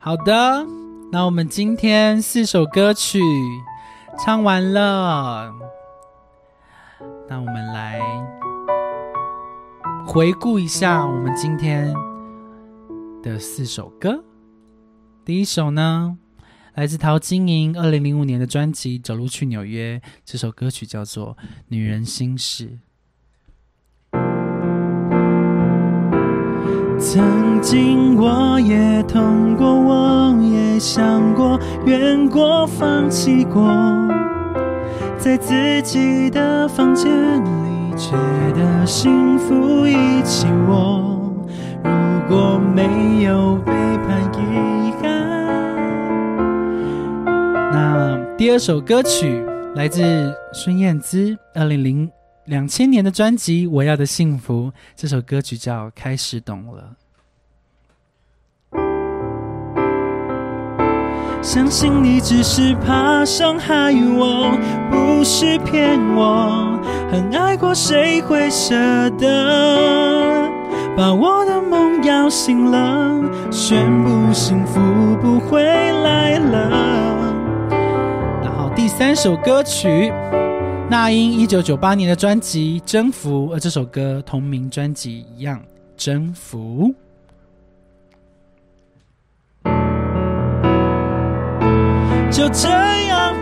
[0.00, 0.64] 好的，
[1.10, 3.20] 那我们今天四首歌曲
[4.16, 5.52] 唱完了，
[7.28, 8.00] 那我们来
[10.06, 11.92] 回顾一下我们今天
[13.24, 14.22] 的四首歌。
[15.24, 16.16] 第一首呢，
[16.74, 21.36] 来自陶晶莹二零零五年的专辑《走路去纽约》，这首歌曲叫做
[21.66, 22.66] 《女人心事》。
[26.98, 33.62] 曾经我也痛过，我也想过，怨过，放弃过，
[35.16, 37.10] 在自己的房间
[37.44, 37.48] 里
[37.96, 38.16] 觉
[38.54, 41.32] 得幸福一起我。
[41.84, 41.90] 如
[42.28, 45.08] 果没有背叛遗憾，
[47.72, 49.44] 那第二首歌曲
[49.74, 50.02] 来自
[50.52, 52.10] 孙燕姿，二零零
[52.48, 56.92] 两千年的专辑《我要的幸福》，这首歌曲叫《开始懂了》。
[61.42, 64.50] 相信你只是怕伤害我，
[64.90, 66.80] 不是骗我。
[67.12, 68.74] 很爱过，谁会舍
[69.18, 70.48] 得
[70.96, 73.20] 把我的梦摇醒了，
[73.50, 74.80] 宣布幸福
[75.20, 76.70] 不会来了？
[78.42, 80.10] 然后第三首歌曲，
[80.90, 85.58] 那英一九九八年的专辑《征服》，而这首歌同名专辑一样，
[85.98, 86.88] 《征服》。
[92.30, 92.68] 就这
[93.08, 93.34] 样，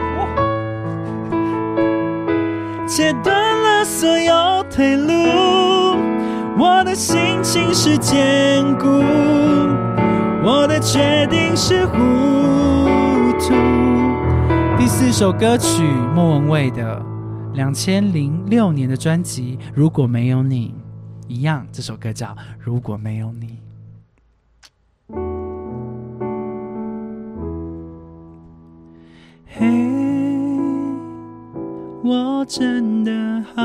[2.88, 5.14] 切断了所有退路。
[6.58, 8.88] 我的心情是坚固，
[10.42, 11.96] 我的决定是糊
[13.38, 13.54] 涂。
[14.76, 17.00] 第四首歌曲，莫文蔚的
[17.56, 20.74] 两千零六年的专辑《如果没有你》，
[21.26, 22.26] 一样，这首歌叫
[22.60, 23.58] 《如果没有你》。
[29.46, 29.66] 嘿，
[32.04, 33.64] 我真的好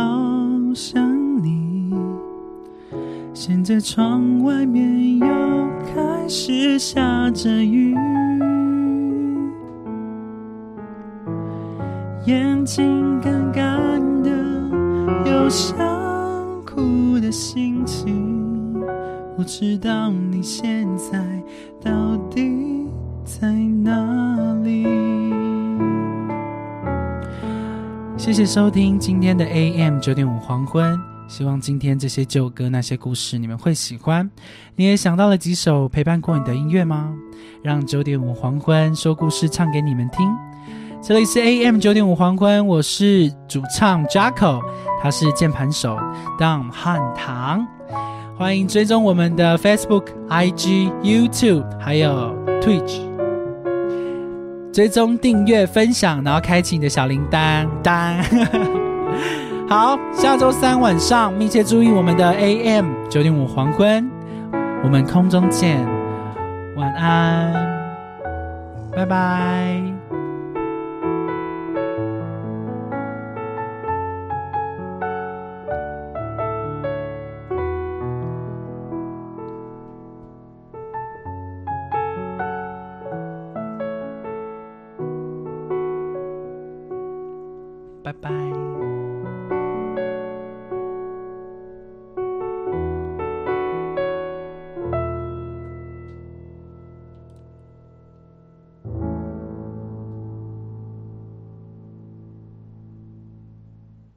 [0.74, 1.94] 想你。
[3.34, 5.28] 现在窗外面又
[5.94, 7.94] 开始下着雨，
[12.26, 14.30] 眼睛干干的，
[15.26, 15.76] 有想
[16.64, 18.80] 哭的心情。
[19.36, 21.20] 不知道你现在
[21.84, 22.88] 到底
[23.26, 24.86] 在哪里？
[28.18, 30.96] 谢谢收听今天的 AM 九点五黄昏。
[31.28, 34.30] 希望今天这些旧歌、那些故事你们会喜欢。
[34.76, 37.16] 你也想到了几首陪伴过你的音乐吗？
[37.64, 40.51] 让九点五黄昏说故事唱给你们听。
[41.04, 44.62] 这里是 AM 九点五黄昏，我是主唱 Jaco，
[45.02, 45.98] 他是键盘手
[46.40, 47.66] Dom 汉唐。
[48.38, 53.02] 欢迎追踪我们的 Facebook、IG、YouTube 还有 Twitch。
[54.72, 57.68] 追踪、订阅、分享，然后开启你的小铃铛。
[57.82, 58.16] 当
[59.68, 64.08] 好，下周三晚上密切注意我们的 AM 九点五黄昏，
[64.84, 65.84] 我们空中见，
[66.76, 67.52] 晚安，
[68.96, 70.01] 拜拜。